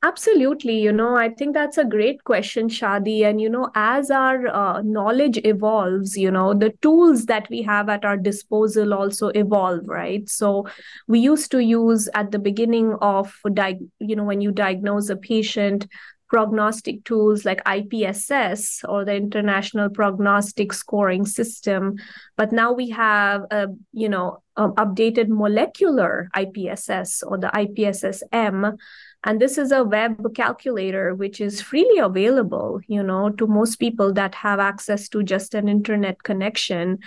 Absolutely. 0.06 0.80
You 0.80 0.92
know, 0.92 1.16
I 1.16 1.30
think 1.30 1.54
that's 1.54 1.78
a 1.78 1.86
great 1.86 2.26
question, 2.26 2.68
Chadi. 2.68 3.24
And, 3.24 3.40
you 3.40 3.50
know, 3.50 3.70
as 3.74 4.12
our 4.12 4.48
uh, 4.48 4.82
knowledge 4.82 5.40
evolves, 5.46 6.18
you 6.18 6.30
know, 6.30 6.54
the 6.54 6.72
tools 6.82 7.26
that 7.28 7.50
we 7.50 7.62
have 7.62 7.88
at 7.88 8.04
our 8.04 8.18
disposal 8.18 8.94
also 8.94 9.30
evolve, 9.30 9.88
right? 9.88 10.28
So 10.28 10.68
we 11.08 11.20
used 11.20 11.52
to 11.52 11.60
use 11.60 12.10
at 12.16 12.32
the 12.32 12.40
beginning 12.40 12.96
of, 13.00 13.34
di- 13.54 13.80
you 14.00 14.18
know, 14.18 14.26
when 14.26 14.42
you 14.42 14.52
diagnose 14.52 15.08
a 15.08 15.16
patient, 15.16 15.88
prognostic 16.28 17.04
tools 17.06 17.46
like 17.46 17.64
IPSS 17.64 18.84
or 18.90 19.06
the 19.06 19.16
International 19.16 19.88
Prognostic 19.90 20.74
Scoring 20.74 21.26
System. 21.28 21.96
But 22.36 22.52
now 22.52 22.74
we 22.74 22.90
have 22.90 23.44
a, 23.52 23.68
you 23.94 24.10
know, 24.10 24.42
updated 24.58 25.28
molecular 25.30 26.30
IPSS 26.36 27.24
or 27.26 27.38
the 27.38 27.52
IPSS-M 27.56 28.78
and 29.24 29.40
this 29.40 29.58
is 29.58 29.72
a 29.72 29.84
web 29.84 30.36
calculator 30.36 31.16
which 31.16 31.40
is 31.40 31.62
freely 31.62 32.00
available 32.00 32.82
you 32.88 33.02
know 33.02 33.30
to 33.30 33.48
most 33.48 33.78
people 33.78 34.12
that 34.14 34.36
have 34.36 34.60
access 34.60 35.08
to 35.10 35.24
just 35.24 35.54
an 35.54 35.68
internet 35.68 36.24
connection. 36.24 37.00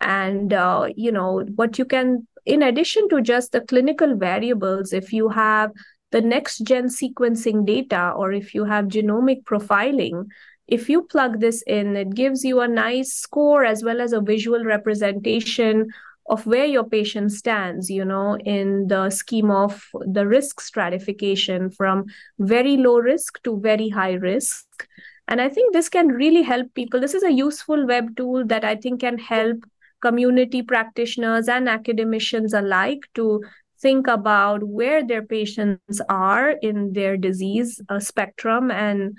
And 0.00 0.52
uh, 0.52 0.90
you 0.94 1.10
know 1.10 1.44
what 1.56 1.78
you 1.78 1.84
can 1.84 2.26
in 2.46 2.62
addition 2.62 3.08
to 3.10 3.20
just 3.20 3.52
the 3.52 3.60
clinical 3.60 4.16
variables 4.16 4.92
if 4.92 5.12
you 5.12 5.28
have 5.28 5.72
the 6.12 6.20
next 6.20 6.58
gen 6.58 6.86
sequencing 6.86 7.66
data 7.66 8.12
or 8.16 8.32
if 8.32 8.54
you 8.54 8.64
have 8.64 8.86
genomic 8.86 9.42
profiling 9.44 10.26
if 10.66 10.88
you 10.88 11.02
plug 11.02 11.40
this 11.40 11.62
in 11.62 11.96
it 11.96 12.14
gives 12.14 12.44
you 12.44 12.60
a 12.60 12.68
nice 12.68 13.12
score 13.12 13.64
as 13.64 13.82
well 13.82 14.00
as 14.00 14.12
a 14.12 14.20
visual 14.20 14.64
representation 14.64 15.88
of 16.28 16.46
where 16.46 16.66
your 16.66 16.84
patient 16.84 17.32
stands 17.32 17.88
you 17.90 18.04
know 18.04 18.36
in 18.44 18.86
the 18.88 19.10
scheme 19.10 19.50
of 19.50 19.84
the 20.00 20.26
risk 20.26 20.60
stratification 20.60 21.70
from 21.70 22.04
very 22.38 22.76
low 22.76 22.98
risk 22.98 23.42
to 23.42 23.58
very 23.60 23.88
high 23.88 24.12
risk. 24.12 24.64
And 25.26 25.40
i 25.40 25.48
think 25.48 25.72
this 25.72 25.88
can 25.88 26.08
really 26.08 26.42
help 26.42 26.72
people. 26.74 27.00
This 27.00 27.14
is 27.14 27.22
a 27.22 27.32
useful 27.32 27.86
web 27.86 28.16
tool 28.16 28.46
that 28.46 28.64
i 28.64 28.74
think 28.76 29.00
can 29.00 29.18
help 29.18 29.64
community 30.00 30.62
practitioners 30.62 31.48
and 31.48 31.68
academicians 31.68 32.54
alike 32.54 33.08
to 33.14 33.42
think 33.80 34.06
about 34.06 34.62
where 34.62 35.06
their 35.06 35.22
patients 35.22 36.00
are 36.08 36.50
in 36.62 36.92
their 36.92 37.16
disease 37.16 37.80
uh, 37.88 37.98
spectrum 37.98 38.70
and 38.70 39.16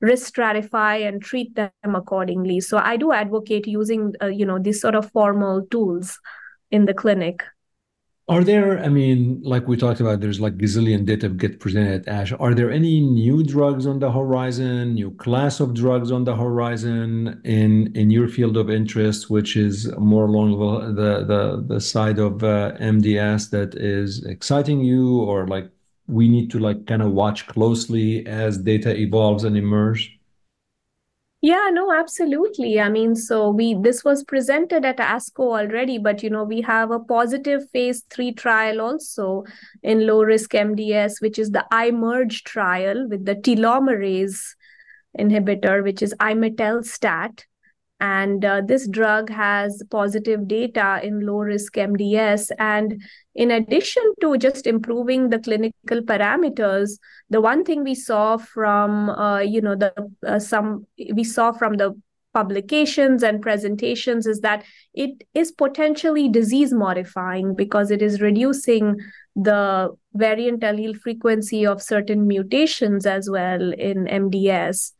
risk 0.00 0.34
stratify 0.34 1.06
and 1.08 1.22
treat 1.22 1.54
them 1.54 1.94
accordingly. 1.94 2.60
So 2.60 2.78
i 2.78 2.96
do 2.96 3.12
advocate 3.12 3.66
using 3.66 4.12
uh, 4.22 4.26
you 4.26 4.46
know 4.46 4.58
these 4.58 4.80
sort 4.80 4.94
of 4.94 5.10
formal 5.10 5.66
tools 5.70 6.18
in 6.70 6.84
the 6.84 6.94
clinic 6.94 7.42
are 8.28 8.42
there, 8.42 8.80
I 8.80 8.88
mean, 8.88 9.40
like 9.44 9.68
we 9.68 9.76
talked 9.76 10.00
about, 10.00 10.20
there's 10.20 10.40
like 10.40 10.56
gazillion 10.58 11.06
data 11.06 11.28
get 11.28 11.60
presented 11.60 12.08
at 12.08 12.12
ASH. 12.12 12.32
Are 12.40 12.54
there 12.54 12.72
any 12.72 13.00
new 13.00 13.44
drugs 13.44 13.86
on 13.86 14.00
the 14.00 14.10
horizon, 14.10 14.94
new 14.94 15.12
class 15.12 15.60
of 15.60 15.74
drugs 15.74 16.10
on 16.10 16.24
the 16.24 16.34
horizon 16.34 17.40
in 17.44 17.94
in 17.94 18.10
your 18.10 18.26
field 18.26 18.56
of 18.56 18.68
interest, 18.68 19.30
which 19.30 19.56
is 19.56 19.92
more 19.96 20.24
along 20.26 20.58
the 20.96 21.24
the 21.24 21.64
the 21.68 21.80
side 21.80 22.18
of 22.18 22.42
uh, 22.42 22.72
MDS 22.80 23.50
that 23.50 23.76
is 23.76 24.24
exciting 24.24 24.80
you, 24.80 25.20
or 25.20 25.46
like 25.46 25.70
we 26.08 26.28
need 26.28 26.50
to 26.50 26.58
like 26.58 26.84
kind 26.86 27.02
of 27.02 27.12
watch 27.12 27.46
closely 27.46 28.26
as 28.26 28.58
data 28.58 28.96
evolves 28.96 29.44
and 29.44 29.56
emerge? 29.56 30.15
Yeah, 31.42 31.68
no, 31.70 31.92
absolutely. 31.92 32.80
I 32.80 32.88
mean, 32.88 33.14
so 33.14 33.50
we 33.50 33.74
this 33.74 34.02
was 34.02 34.24
presented 34.24 34.84
at 34.84 34.96
ASCO 34.96 35.58
already, 35.60 35.98
but 35.98 36.22
you 36.22 36.30
know, 36.30 36.44
we 36.44 36.62
have 36.62 36.90
a 36.90 36.98
positive 36.98 37.68
phase 37.70 38.02
three 38.10 38.32
trial 38.32 38.80
also 38.80 39.44
in 39.82 40.06
low 40.06 40.22
risk 40.22 40.54
MDS, 40.54 41.20
which 41.20 41.38
is 41.38 41.50
the 41.50 41.64
iMerge 41.72 42.42
trial 42.44 43.06
with 43.08 43.24
the 43.26 43.36
telomerase 43.36 44.54
inhibitor, 45.18 45.84
which 45.84 46.02
is 46.02 46.14
imetelstat. 46.20 47.44
And 47.98 48.44
uh, 48.44 48.60
this 48.66 48.86
drug 48.86 49.30
has 49.30 49.82
positive 49.90 50.46
data 50.46 51.00
in 51.02 51.20
low 51.26 51.38
risk 51.38 51.74
MDS. 51.74 52.50
And 52.58 53.02
in 53.34 53.50
addition 53.50 54.02
to 54.20 54.36
just 54.36 54.66
improving 54.66 55.30
the 55.30 55.38
clinical 55.38 56.02
parameters, 56.02 56.98
the 57.30 57.40
one 57.40 57.64
thing 57.64 57.84
we 57.84 57.94
saw 57.94 58.36
from, 58.36 59.08
uh, 59.10 59.38
you 59.38 59.62
know, 59.62 59.76
the 59.76 59.94
uh, 60.26 60.38
some 60.38 60.86
we 61.14 61.24
saw 61.24 61.52
from 61.52 61.74
the 61.74 61.94
publications 62.36 63.22
and 63.22 63.40
presentations 63.40 64.26
is 64.26 64.40
that 64.40 64.62
it 64.92 65.24
is 65.32 65.50
potentially 65.50 66.28
disease 66.28 66.70
modifying 66.70 67.54
because 67.54 67.90
it 67.90 68.02
is 68.02 68.20
reducing 68.20 68.94
the 69.36 69.88
variant 70.12 70.60
allele 70.60 70.94
frequency 70.94 71.64
of 71.66 71.80
certain 71.80 72.26
mutations 72.26 73.06
as 73.06 73.30
well 73.30 73.72
in 73.72 74.04
MDS. 74.04 74.92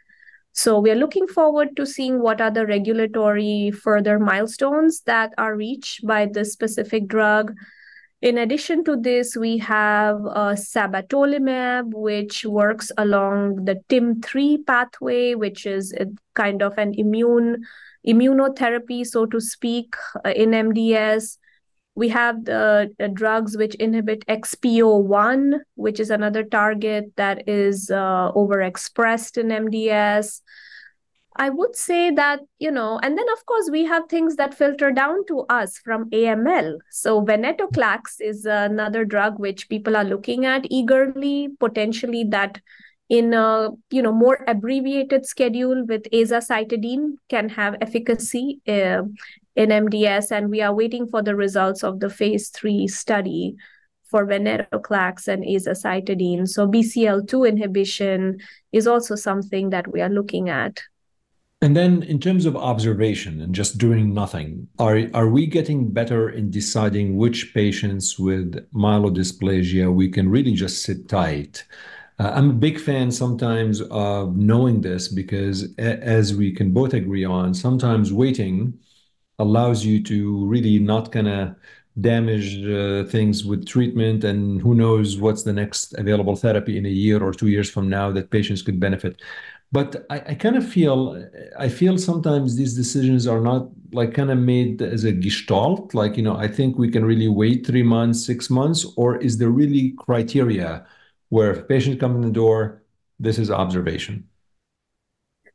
So 0.57 0.81
we 0.81 0.91
are 0.91 0.97
looking 0.97 1.29
forward 1.29 1.77
to 1.77 1.85
seeing 1.85 2.23
what 2.23 2.41
are 2.41 2.51
the 2.51 2.67
regulatory 2.67 3.71
further 3.71 4.19
milestones 4.19 5.03
that 5.03 5.35
are 5.37 5.55
reached 5.55 6.07
by 6.07 6.25
this 6.33 6.55
specific 6.55 7.07
drug. 7.09 7.53
In 8.23 8.39
addition 8.39 8.83
to 8.85 8.97
this, 8.97 9.37
we 9.37 9.59
have 9.59 10.17
uh, 10.25 10.57
sabatolimab, 10.57 11.93
which 11.93 12.47
works 12.47 12.91
along 12.97 13.67
the 13.67 13.83
TIM3 13.91 14.67
pathway, 14.67 15.35
which 15.35 15.67
is 15.67 15.95
kind 16.33 16.63
of 16.63 16.79
an 16.79 16.95
immune 16.95 17.63
immunotherapy, 18.09 19.07
so 19.07 19.27
to 19.27 19.39
speak, 19.39 19.95
uh, 20.25 20.31
in 20.31 20.53
MDS. 20.53 21.37
We 21.97 22.11
have 22.11 22.45
the, 22.45 22.95
the, 22.99 23.09
drugs 23.09 23.57
which 23.57 23.75
inhibit 23.77 24.27
XPO1, 24.27 25.61
which 25.77 25.99
is 25.99 26.11
another 26.11 26.45
target 26.45 27.07
that 27.17 27.49
is 27.49 27.91
uh, 27.91 28.33
overexpressed 28.33 29.39
in 29.39 29.49
MDS. 29.49 30.43
I 31.39 31.51
would 31.51 31.75
say 31.75 32.11
that, 32.11 32.41
you 32.59 32.71
know, 32.71 32.99
and 33.03 33.17
then 33.17 33.27
of 33.33 33.45
course 33.47 33.69
we 33.71 33.85
have 33.85 34.09
things 34.09 34.37
that 34.37 34.55
filter 34.55 34.91
down 34.91 35.25
to 35.27 35.41
us 35.49 35.79
from 35.79 36.11
AML. 36.11 36.79
So 36.91 37.23
venetoclax 37.23 38.21
is 38.21 38.47
another 38.47 39.05
drug 39.05 39.39
which 39.39 39.69
people 39.69 39.97
are 39.97 40.05
looking 40.05 40.47
at 40.47 40.67
eagerly, 40.71 41.49
potentially 41.61 42.25
that 42.31 42.61
in 43.09 43.33
a 43.35 43.71
you 43.91 44.03
know 44.03 44.13
more 44.13 44.45
abbreviated 44.49 45.27
schedule 45.27 45.85
with 45.87 46.03
azacitidine 46.13 47.15
can 47.29 47.49
have 47.49 47.77
efficacy 47.81 48.61
uh, 48.69 49.03
in 49.55 49.71
MDS, 49.71 50.31
and 50.31 50.51
we 50.51 50.61
are 50.61 50.75
waiting 50.75 51.07
for 51.07 51.23
the 51.23 51.35
results 51.35 51.83
of 51.83 52.01
the 52.01 52.11
phase 52.11 52.49
three 52.49 52.87
study 52.89 53.57
for 54.11 54.27
venetoclax 54.27 55.29
and 55.29 55.45
azacitidine. 55.45 56.47
So 56.47 56.67
BCL2 56.69 57.49
inhibition 57.49 58.39
is 58.73 58.87
also 58.87 59.17
something 59.17 59.71
that 59.71 59.93
we 59.93 60.01
are 60.01 60.09
looking 60.09 60.49
at. 60.49 60.81
And 61.63 61.75
then 61.75 62.03
in 62.03 62.21
terms 62.21 62.45
of 62.45 62.55
observation 62.55 63.41
and 63.41 63.55
just 63.55 63.79
doing 63.79 64.13
nothing, 64.13 64.69
are, 64.79 65.01
are 65.15 65.29
we 65.29 65.47
getting 65.47 65.91
better 65.91 66.29
in 66.29 66.51
deciding 66.51 67.17
which 67.17 67.55
patients 67.55 68.19
with 68.19 68.69
myelodysplasia 68.73 69.93
we 69.93 70.11
can 70.11 70.29
really 70.29 70.53
just 70.53 70.83
sit 70.83 71.09
tight? 71.09 71.65
Uh, 72.19 72.33
I'm 72.35 72.51
a 72.51 72.53
big 72.55 72.81
fan 72.81 73.11
sometimes 73.11 73.83
of 73.83 74.37
knowing 74.37 74.81
this 74.81 75.09
because, 75.09 75.65
a- 75.79 76.03
as 76.03 76.35
we 76.35 76.51
can 76.53 76.73
both 76.73 76.95
agree 76.95 77.25
on, 77.25 77.53
sometimes 77.55 78.13
waiting 78.13 78.79
allows 79.39 79.85
you 79.85 80.03
to 80.05 80.47
really 80.47 80.79
not 80.79 81.13
kind 81.13 81.29
of 81.29 81.57
damage 82.01 82.65
uh, 82.67 83.05
things 83.11 83.45
with 83.45 83.67
treatment 83.67 84.25
and 84.25 84.61
who 84.63 84.75
knows 84.75 85.19
what's 85.19 85.45
the 85.45 85.53
next 85.53 85.95
available 85.99 86.37
therapy 86.37 86.79
in 86.79 86.87
a 86.87 86.91
year 86.91 87.23
or 87.23 87.33
two 87.33 87.49
years 87.49 87.71
from 87.71 87.89
now 87.89 88.13
that 88.13 88.31
patients 88.31 88.63
could 88.63 88.81
benefit. 88.81 89.21
But 89.73 90.07
i, 90.11 90.17
I 90.33 90.35
kind 90.35 90.57
of 90.57 90.69
feel 90.69 90.99
i 91.59 91.69
feel 91.69 91.99
sometimes 91.99 92.57
these 92.57 92.75
decisions 92.75 93.27
are 93.27 93.41
not 93.41 93.69
like 93.93 94.15
kind 94.15 94.31
of 94.31 94.39
made 94.39 94.81
as 94.83 95.05
a 95.05 95.13
gestalt. 95.13 95.95
Like 95.95 96.17
you 96.17 96.23
know 96.23 96.37
i 96.37 96.49
think 96.49 96.79
we 96.79 96.91
can 96.91 97.05
really 97.05 97.29
wait 97.29 97.67
three 97.67 97.83
months 97.83 98.25
six 98.25 98.49
months 98.51 98.87
or 98.97 99.17
is 99.19 99.39
there 99.39 99.51
really 99.51 99.93
criteria 99.99 100.87
where 101.29 101.51
if 101.51 101.59
a 101.59 101.63
patient 101.63 102.01
comes 102.01 102.17
in 102.17 102.23
the 102.23 102.31
door 102.31 102.83
this 103.19 103.39
is 103.39 103.51
observation 103.51 104.29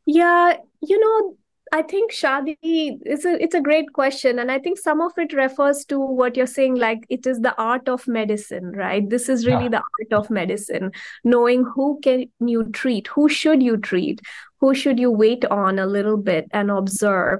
yeah 0.06 0.58
you 0.82 1.00
know 1.00 1.38
I 1.74 1.82
think 1.84 2.12
Chadi 2.12 2.58
it's 2.62 3.24
a 3.24 3.42
it's 3.42 3.56
a 3.56 3.62
great 3.62 3.94
question, 3.94 4.40
and 4.40 4.52
I 4.52 4.60
think 4.60 4.78
some 4.78 5.00
of 5.00 5.14
it 5.18 5.32
refers 5.32 5.86
to 5.86 6.00
what 6.00 6.36
you're 6.36 6.46
saying, 6.46 6.76
like 6.76 7.06
it 7.08 7.26
is 7.26 7.40
the 7.40 7.56
art 7.56 7.88
of 7.88 8.06
medicine, 8.10 8.74
right? 8.74 9.10
This 9.10 9.30
is 9.30 9.46
really 9.46 9.64
yeah. 9.64 9.70
the 9.70 9.78
art 9.78 10.24
of 10.24 10.30
medicine, 10.30 10.92
knowing 11.24 11.64
who 11.64 12.00
can 12.04 12.26
you 12.40 12.66
treat, 12.72 13.08
who 13.08 13.30
should 13.30 13.64
you 13.64 13.78
treat, 13.78 14.20
who 14.60 14.76
should 14.76 15.00
you 15.00 15.12
wait 15.12 15.46
on 15.46 15.80
a 15.80 15.86
little 15.86 16.18
bit 16.18 16.48
and 16.52 16.70
observe. 16.70 17.40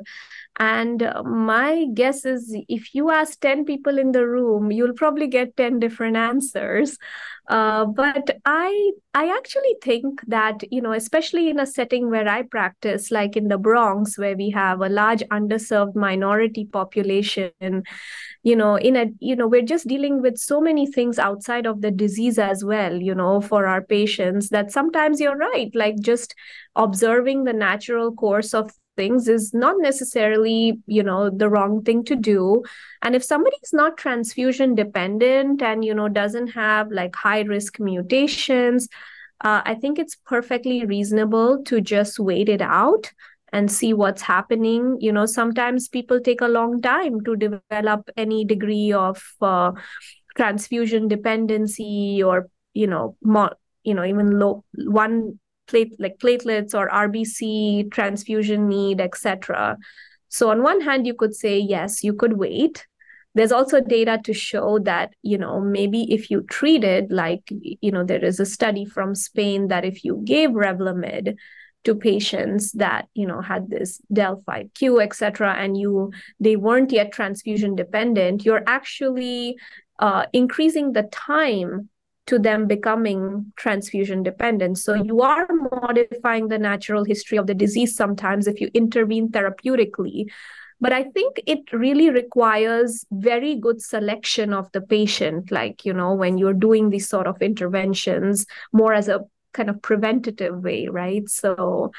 And 0.62 1.12
my 1.26 1.88
guess 1.92 2.24
is 2.24 2.56
if 2.70 2.94
you 2.94 3.10
ask 3.10 3.40
10 3.40 3.66
people 3.66 3.98
in 3.98 4.12
the 4.12 4.28
room, 4.28 4.72
you'll 4.72 4.94
probably 4.94 5.26
get 5.26 5.58
10 5.58 5.80
different 5.80 6.16
answers. 6.18 7.00
Uh, 7.50 7.86
but 7.86 8.38
I 8.46 8.92
I 9.16 9.36
actually 9.36 9.76
think 9.82 10.22
that 10.28 10.62
you 10.72 10.80
know, 10.80 10.92
especially 10.92 11.50
in 11.50 11.60
a 11.60 11.66
setting 11.66 12.12
where 12.12 12.28
I 12.28 12.44
practice, 12.44 13.10
like 13.10 13.36
in 13.36 13.48
the 13.48 13.58
Bronx, 13.58 14.20
where 14.20 14.38
we 14.38 14.52
have 14.52 14.82
a 14.82 14.88
large 14.88 15.22
underserved 15.32 15.96
minority 15.96 16.66
population, 16.66 17.84
you 18.44 18.56
know, 18.56 18.76
in 18.76 18.96
a 18.96 19.08
you 19.20 19.36
know, 19.36 19.48
we're 19.48 19.64
just 19.64 19.88
dealing 19.88 20.22
with 20.22 20.38
so 20.38 20.62
many 20.62 20.86
things 20.86 21.18
outside 21.18 21.66
of 21.66 21.82
the 21.82 21.90
disease 21.90 22.38
as 22.38 22.64
well, 22.64 22.96
you 23.02 23.16
know, 23.16 23.42
for 23.42 23.66
our 23.66 23.82
patients. 23.82 24.50
That 24.50 24.72
sometimes 24.72 25.20
you're 25.20 25.36
right, 25.38 25.72
like 25.74 26.00
just 26.00 26.36
observing 26.76 27.46
the 27.46 27.54
natural 27.54 28.14
course 28.14 28.54
of 28.54 28.72
things 28.96 29.28
is 29.28 29.54
not 29.54 29.76
necessarily 29.80 30.80
you 30.86 31.04
know 31.04 31.30
the 31.30 31.50
wrong 31.50 31.84
thing 31.84 32.04
to 32.06 32.16
do. 32.16 32.64
And 33.02 33.16
if 33.16 33.24
somebody 33.24 33.58
is 33.64 33.74
not 33.74 33.98
transfusion 33.98 34.76
dependent 34.76 35.62
and 35.62 35.84
you 35.86 35.94
know 35.94 36.08
doesn't 36.10 36.48
have 36.48 36.92
like 36.92 37.16
high 37.16 37.42
risk 37.42 37.80
mutations 37.80 38.88
uh, 39.44 39.62
i 39.66 39.74
think 39.74 39.98
it's 39.98 40.16
perfectly 40.26 40.86
reasonable 40.86 41.64
to 41.64 41.82
just 41.82 42.20
wait 42.20 42.48
it 42.50 42.62
out 42.62 43.12
and 43.52 43.72
see 43.72 43.94
what's 43.94 44.22
happening. 44.22 44.98
You 45.00 45.12
know 45.12 45.26
sometimes 45.26 45.88
people 45.88 46.20
take 46.20 46.42
a 46.42 46.48
long 46.48 46.82
time 46.82 47.22
to 47.26 47.36
develop 47.36 48.10
any 48.18 48.46
degree 48.46 48.94
of 48.94 49.22
uh, 49.42 49.72
transfusion 50.38 51.08
dependency 51.08 52.22
or 52.24 52.48
you 52.74 52.88
know 52.88 53.18
more 53.22 53.56
you 53.84 53.94
know 53.94 54.06
even 54.06 54.40
low 54.40 54.64
one 54.76 55.40
plate 55.72 55.96
like 55.98 56.20
platelets 56.20 56.76
or 56.76 56.90
RBC 56.90 57.92
transfusion 57.92 58.68
need, 58.68 59.02
etc. 59.02 59.78
So, 60.28 60.52
on 60.52 60.62
one 60.62 60.82
hand, 60.82 61.08
you 61.08 61.16
could 61.16 61.34
say, 61.34 61.58
yes, 61.58 62.04
you 62.04 62.14
could 62.14 62.34
wait. 62.34 62.86
There's 63.34 63.54
also 63.54 63.80
data 63.80 64.20
to 64.26 64.34
show 64.34 64.80
that, 64.80 65.14
you 65.24 65.38
know, 65.38 65.62
maybe 65.62 66.14
if 66.14 66.30
you 66.30 66.42
treated, 66.44 67.12
like, 67.12 67.50
you 67.50 67.92
know, 67.92 68.04
there 68.04 68.24
is 68.24 68.40
a 68.40 68.46
study 68.46 68.86
from 68.86 69.16
Spain 69.16 69.70
that 69.70 69.86
if 69.86 70.04
you 70.04 70.22
gave 70.26 70.50
Revlimid 70.50 71.38
to 71.86 71.96
patients 71.96 72.74
that, 72.74 73.08
you 73.14 73.26
know, 73.26 73.42
had 73.42 73.70
this 73.70 74.02
del5q, 74.14 75.02
et 75.02 75.16
cetera, 75.16 75.54
and 75.54 75.78
you, 75.78 76.12
they 76.40 76.58
weren't 76.58 76.92
yet 76.92 77.14
transfusion 77.14 77.76
dependent, 77.76 78.46
you're 78.46 78.64
actually 78.68 79.58
uh, 80.00 80.26
increasing 80.34 80.92
the 80.92 81.04
time 81.04 81.90
to 82.32 82.40
them 82.40 82.66
becoming 82.66 83.52
transfusion 83.58 84.24
dependent. 84.24 84.78
So 84.78 84.94
you 84.94 85.22
are 85.22 85.46
modifying 85.82 86.48
the 86.48 86.58
natural 86.58 87.04
history 87.04 87.38
of 87.38 87.46
the 87.46 87.54
disease 87.54 87.94
sometimes 87.94 88.48
if 88.48 88.62
you 88.62 88.72
intervene 88.74 89.28
therapeutically. 89.32 90.32
But 90.80 90.94
I 90.94 91.04
think 91.04 91.42
it 91.46 91.60
really 91.74 92.10
requires 92.10 93.06
very 93.12 93.56
good 93.56 93.82
selection 93.82 94.54
of 94.54 94.72
the 94.72 94.80
patient, 94.80 95.52
like, 95.52 95.84
you 95.84 95.92
know, 95.92 96.14
when 96.14 96.38
you're 96.38 96.54
doing 96.54 96.90
these 96.90 97.10
sort 97.10 97.28
of 97.28 97.42
interventions 97.42 98.46
more 98.72 98.94
as 98.94 99.10
a 99.10 99.26
kind 99.54 99.70
of 99.70 99.82
preventative 99.82 100.64
way, 100.64 100.88
right? 100.88 101.28
So 101.30 101.92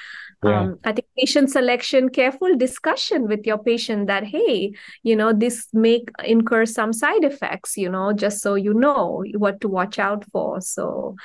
yeah. 0.44 0.60
um, 0.60 0.78
I 0.84 0.92
think 0.92 1.06
patient 1.16 1.50
selection, 1.50 2.08
careful 2.08 2.56
discussion 2.56 3.28
with 3.28 3.46
your 3.46 3.58
patient 3.58 4.06
that, 4.06 4.24
hey, 4.24 4.72
you 5.02 5.16
know, 5.16 5.32
this 5.32 5.68
may 5.72 6.04
incur 6.24 6.66
some 6.66 6.92
side 6.92 7.24
effects, 7.24 7.76
you 7.76 7.88
know, 7.88 8.12
just 8.12 8.40
so 8.40 8.54
you 8.54 8.74
know 8.74 9.24
what 9.36 9.60
to 9.60 9.68
watch 9.68 9.98
out 9.98 10.24
for. 10.30 10.60
So 10.60 11.16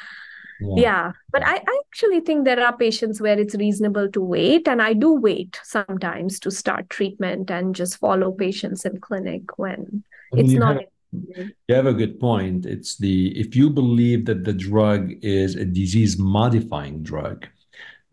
yeah. 0.60 0.76
yeah. 0.78 1.12
But 1.32 1.46
I, 1.46 1.56
I 1.56 1.80
actually 1.88 2.22
think 2.22 2.46
there 2.46 2.66
are 2.66 2.76
patients 2.76 3.22
where 3.22 3.40
it's 3.40 3.56
reasonable 3.56 4.10
to 4.12 4.22
wait. 4.22 4.68
And 4.68 4.82
I 4.82 4.94
do 4.94 5.13
wait 5.13 5.60
sometimes 5.63 6.40
to 6.42 6.52
start 6.52 6.90
treatment 6.90 7.50
and 7.50 7.76
just 7.76 7.98
follow 7.98 8.32
patients 8.32 8.86
in 8.86 9.00
clinic 9.00 9.58
when 9.58 10.04
I 10.34 10.36
mean, 10.36 10.46
it's 10.46 10.54
not. 10.54 10.78
You 11.12 11.76
have 11.76 11.86
a 11.86 11.93
good 11.93 12.20
point. 12.20 12.65
It's 12.65 12.98
the 12.98 13.38
if 13.39 13.56
you 13.56 13.70
believe 13.70 14.26
that 14.26 14.43
the 14.43 14.54
drug 14.54 15.13
is 15.22 15.56
a 15.56 15.65
disease 15.65 16.17
modifying 16.17 17.04
drug, 17.04 17.48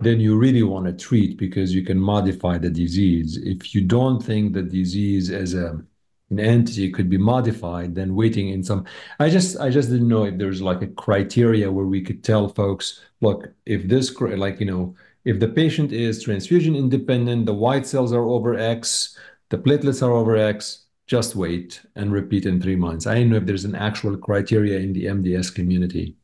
then 0.00 0.20
you 0.20 0.37
really 0.38 0.62
want 0.62 0.87
to 0.87 0.92
treat 0.92 1.38
because 1.38 1.74
you 1.74 1.85
can 1.85 1.98
modify 1.98 2.59
the 2.59 2.70
disease. 2.70 3.37
If 3.37 3.74
you 3.74 3.83
don't 3.83 4.22
think 4.22 4.52
the 4.52 4.62
disease 4.62 5.30
as 5.30 5.54
a 5.54 5.83
an 6.30 6.40
entity 6.40 6.90
could 6.90 7.11
be 7.11 7.18
modified, 7.18 7.94
then 7.94 8.14
waiting 8.14 8.48
in 8.48 8.62
some 8.62 8.85
I 9.18 9.28
just 9.28 9.59
I 9.59 9.70
just 9.70 9.90
didn't 9.90 10.09
know 10.09 10.24
if 10.24 10.38
there's 10.38 10.62
like 10.62 10.83
a 10.83 10.88
criteria 10.88 11.70
where 11.70 11.87
we 11.87 12.00
could 12.02 12.24
tell 12.24 12.48
folks, 12.48 13.00
look, 13.20 13.48
if 13.66 13.88
this 13.88 14.14
like 14.20 14.61
you 14.61 14.66
know, 14.66 14.94
if 15.24 15.40
the 15.40 15.48
patient 15.48 15.92
is 15.92 16.22
transfusion 16.22 16.76
independent, 16.76 17.46
the 17.46 17.54
white 17.54 17.87
cells 17.87 18.12
are 18.12 18.24
over 18.24 18.54
X, 18.54 19.18
the 19.50 19.59
platelets 19.59 20.02
are 20.02 20.12
over 20.12 20.37
X, 20.37 20.84
just 21.06 21.36
wait 21.36 21.82
and 21.96 22.12
repeat 22.12 22.46
in 22.46 22.60
three 22.60 22.76
months. 22.76 23.06
I 23.06 23.14
don't 23.14 23.30
know 23.30 23.36
if 23.36 23.46
there's 23.46 23.64
an 23.64 23.74
actual 23.74 24.16
criteria 24.16 24.78
in 24.78 24.92
the 24.92 25.06
MDS 25.06 25.54
community. 25.54 26.16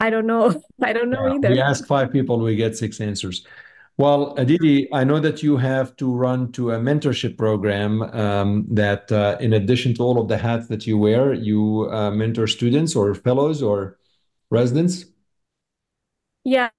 I 0.00 0.10
don't 0.10 0.26
know. 0.26 0.60
I 0.82 0.92
don't 0.92 1.10
know 1.10 1.26
yeah, 1.26 1.34
either. 1.34 1.50
We 1.50 1.60
ask 1.60 1.86
five 1.86 2.10
people, 2.10 2.38
we 2.38 2.56
get 2.56 2.76
six 2.76 3.00
answers. 3.00 3.46
Well, 3.98 4.34
Aditi, 4.36 4.88
I 4.94 5.04
know 5.04 5.20
that 5.20 5.42
you 5.42 5.58
have 5.58 5.94
to 5.96 6.10
run 6.10 6.52
to 6.52 6.70
a 6.70 6.78
mentorship 6.78 7.36
program 7.36 8.00
um, 8.02 8.66
that, 8.70 9.12
uh, 9.12 9.36
in 9.40 9.52
addition 9.52 9.92
to 9.96 10.02
all 10.02 10.18
of 10.18 10.26
the 10.26 10.38
hats 10.38 10.68
that 10.68 10.86
you 10.86 10.96
wear, 10.96 11.34
you 11.34 11.86
uh, 11.92 12.10
mentor 12.10 12.46
students 12.46 12.96
or 12.96 13.14
fellows 13.14 13.62
or 13.62 13.98
residents. 14.50 15.04
Yeah, 16.42 16.70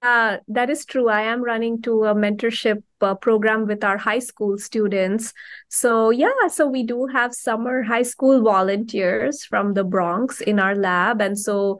that 0.48 0.70
is 0.70 0.84
true. 0.84 1.08
I 1.08 1.22
am 1.22 1.40
running 1.42 1.82
to 1.82 2.04
a 2.04 2.14
mentorship 2.14 2.82
uh, 3.00 3.14
program 3.14 3.66
with 3.66 3.84
our 3.84 3.96
high 3.96 4.18
school 4.18 4.58
students. 4.58 5.32
So, 5.68 6.10
yeah, 6.10 6.48
so 6.48 6.66
we 6.66 6.82
do 6.82 7.06
have 7.06 7.32
summer 7.32 7.82
high 7.82 8.02
school 8.02 8.42
volunteers 8.42 9.44
from 9.44 9.74
the 9.74 9.84
Bronx 9.84 10.40
in 10.40 10.58
our 10.58 10.74
lab. 10.74 11.20
And 11.20 11.38
so, 11.38 11.78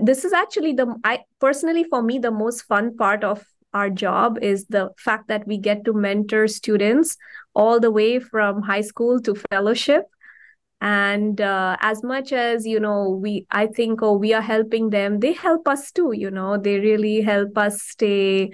this 0.00 0.24
is 0.24 0.32
actually 0.32 0.72
the, 0.74 0.94
I 1.02 1.24
personally, 1.40 1.84
for 1.84 2.00
me, 2.00 2.20
the 2.20 2.30
most 2.30 2.62
fun 2.62 2.96
part 2.96 3.24
of 3.24 3.44
our 3.74 3.90
job 3.90 4.38
is 4.40 4.66
the 4.66 4.90
fact 4.96 5.26
that 5.28 5.46
we 5.48 5.58
get 5.58 5.84
to 5.86 5.92
mentor 5.92 6.46
students 6.46 7.16
all 7.54 7.80
the 7.80 7.90
way 7.90 8.20
from 8.20 8.62
high 8.62 8.80
school 8.80 9.20
to 9.22 9.34
fellowship 9.50 10.04
and 10.80 11.40
uh, 11.40 11.76
as 11.80 12.02
much 12.02 12.32
as 12.32 12.66
you 12.66 12.80
know 12.80 13.10
we 13.10 13.46
i 13.50 13.66
think 13.66 14.02
oh 14.02 14.14
we 14.14 14.32
are 14.32 14.42
helping 14.42 14.90
them 14.90 15.20
they 15.20 15.32
help 15.32 15.68
us 15.68 15.90
too 15.92 16.12
you 16.12 16.30
know. 16.30 16.56
They 16.56 16.78
really 16.78 17.20
help 17.20 17.56
us 17.58 17.82
stay 17.82 18.50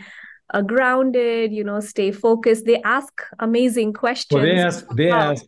uh, 0.52 0.62
grounded 0.62 1.52
you 1.52 1.64
know 1.64 1.80
stay 1.80 2.10
focused. 2.12 2.66
They 2.66 2.82
ask 2.82 3.12
amazing 3.38 3.92
questions 3.92 4.42
well, 4.42 4.44
they 4.44 4.58
ask 4.60 4.86
they 4.96 5.10
ask 5.10 5.44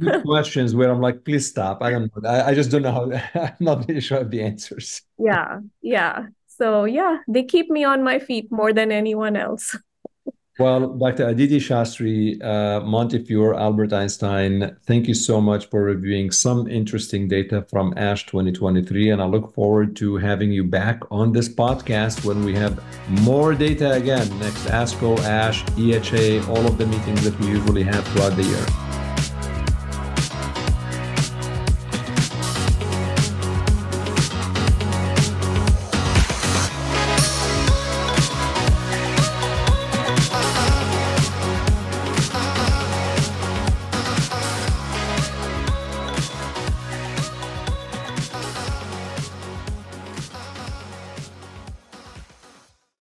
good 0.00 0.22
questions 0.24 0.74
where 0.74 0.90
i'm 0.90 1.00
like 1.00 1.24
please 1.24 1.46
stop. 1.46 1.82
I 1.82 1.90
don't 1.90 2.10
know 2.14 2.28
i, 2.28 2.50
I 2.50 2.54
just 2.54 2.70
don't 2.70 2.82
know 2.82 2.92
how 2.92 3.10
i'm 3.40 3.56
not 3.60 3.86
really 3.88 4.00
sure 4.00 4.18
of 4.18 4.30
the 4.30 4.42
answers. 4.42 5.02
Yeah 5.18 5.60
yeah. 5.82 6.26
So 6.46 6.84
yeah 6.84 7.18
they 7.28 7.44
keep 7.44 7.70
me 7.70 7.84
on 7.84 8.02
my 8.02 8.18
feet 8.18 8.50
more 8.50 8.72
than 8.72 8.90
anyone 8.90 9.36
else 9.36 9.76
well, 10.58 10.88
Dr. 10.88 11.28
Aditi 11.28 11.58
Shastri, 11.58 12.42
uh, 12.42 12.80
Montefiore, 12.80 13.54
Albert 13.54 13.92
Einstein, 13.92 14.76
thank 14.84 15.06
you 15.06 15.14
so 15.14 15.40
much 15.40 15.66
for 15.66 15.82
reviewing 15.82 16.30
some 16.30 16.66
interesting 16.66 17.28
data 17.28 17.62
from 17.62 17.92
ASH 17.96 18.26
2023. 18.26 19.10
And 19.10 19.20
I 19.20 19.26
look 19.26 19.52
forward 19.52 19.96
to 19.96 20.16
having 20.16 20.52
you 20.52 20.64
back 20.64 21.02
on 21.10 21.32
this 21.32 21.48
podcast 21.48 22.24
when 22.24 22.44
we 22.44 22.54
have 22.54 22.82
more 23.08 23.54
data 23.54 23.92
again 23.92 24.26
next 24.38 24.64
ASCO, 24.66 25.18
ASH, 25.20 25.62
EHA, 25.76 26.48
all 26.48 26.66
of 26.66 26.78
the 26.78 26.86
meetings 26.86 27.22
that 27.24 27.38
we 27.40 27.48
usually 27.48 27.82
have 27.82 28.06
throughout 28.08 28.36
the 28.36 28.44
year. 28.44 28.85